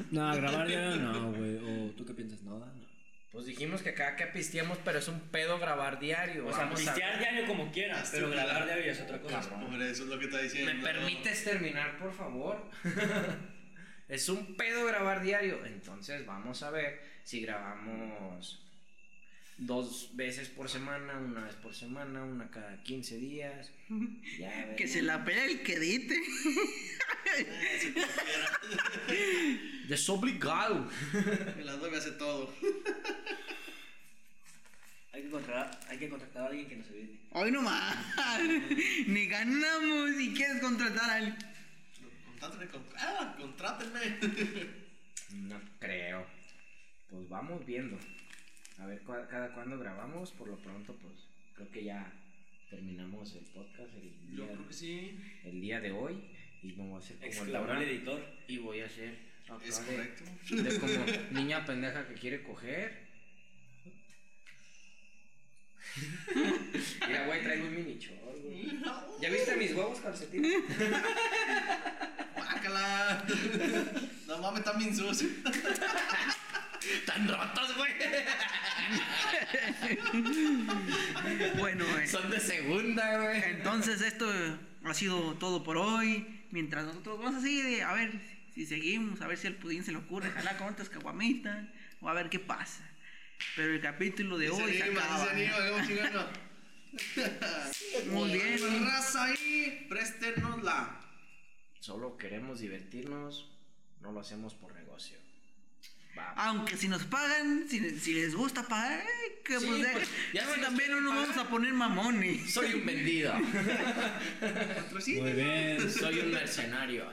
[0.11, 1.55] No, grabar ya no, güey.
[1.57, 2.41] ¿O tú qué piensas?
[2.41, 2.90] No, no.
[3.31, 6.47] Pues dijimos que cada que pisteemos, pero es un pedo grabar diario.
[6.47, 9.39] O sea, Vamos a- pistear diario como quieras, pero grabar diario es otra cosa.
[9.39, 9.63] Cabrón.
[9.63, 10.73] Hombre, eso es lo que está diciendo.
[10.73, 12.69] ¿Me permites terminar, por favor?
[14.09, 15.65] es un pedo grabar diario.
[15.65, 18.65] Entonces vamos a ver si grabamos
[19.57, 23.71] dos veces por semana, una vez por semana, una cada 15 días.
[24.39, 26.17] Ya Que se la pega el que edite.
[29.87, 30.89] Desobligado.
[31.57, 32.53] El Adobe hace todo.
[35.13, 37.19] Hay que contratar, hay que contratar a alguien que nos ayude.
[37.31, 37.97] Hoy nomás.
[39.07, 41.35] Ni ganamos y quieres contratar a alguien.
[42.39, 42.81] Contrátame, con...
[42.97, 43.99] ah, contrátenme.
[45.33, 46.25] No creo.
[47.09, 47.99] Pues vamos viendo.
[48.81, 50.31] A ver cua- cada cuándo grabamos.
[50.31, 51.13] Por lo pronto, pues
[51.55, 52.11] creo que ya
[52.69, 55.19] terminamos el podcast el Yo día, creo que sí.
[55.45, 56.21] el día de hoy.
[56.63, 57.83] Y vamos a hacer como el Exclamó Laura.
[57.83, 58.25] el editor.
[58.47, 59.17] Y voy a hacer
[59.65, 60.23] Es de- correcto.
[60.63, 60.93] De, como
[61.39, 63.09] niña pendeja que quiere coger.
[67.07, 68.79] Mira, güey, traigo un mini short, güey.
[69.21, 70.63] ¿Ya viste mis huevos calcetines?
[72.35, 73.25] Guácala.
[74.27, 75.31] No mames, están bien sucios.
[77.05, 77.91] Tan rotos, güey.
[81.57, 83.43] Bueno, eh, Son de segunda, güey.
[83.43, 84.25] entonces esto
[84.83, 86.45] ha sido todo por hoy.
[86.51, 88.11] Mientras nosotros vamos así de a ver
[88.53, 91.65] si seguimos, a ver si al pudín se le ocurre jalar con otras caguamitas
[92.01, 92.87] o a ver qué pasa.
[93.55, 95.25] Pero el capítulo de hoy se Se anima, acaba.
[95.25, 96.31] se anima, hagamos chingando.
[98.11, 98.85] Muy bien.
[98.85, 100.99] Raza ahí, préstenosla.
[101.79, 103.49] Solo queremos divertirnos,
[104.01, 105.17] no lo hacemos por negocio.
[106.17, 106.31] Va.
[106.35, 110.45] Aunque si nos pagan, si, si les gusta pagar, eh, que Sí, pues, pues, ya
[110.53, 111.27] si también no nos pagar.
[111.29, 112.53] vamos a poner mamones.
[112.53, 113.33] Soy un vendido.
[115.19, 115.89] Muy bien.
[115.91, 117.05] Soy un mercenario.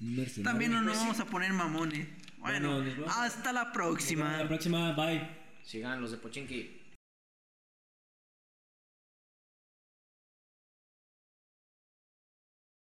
[0.00, 0.42] Mercenario.
[0.44, 2.06] También no nos vamos a poner mamones.
[2.38, 4.36] Bueno, Bueno, hasta la próxima.
[4.38, 5.26] La próxima, bye.
[5.62, 6.82] Sigan los de Pochinki.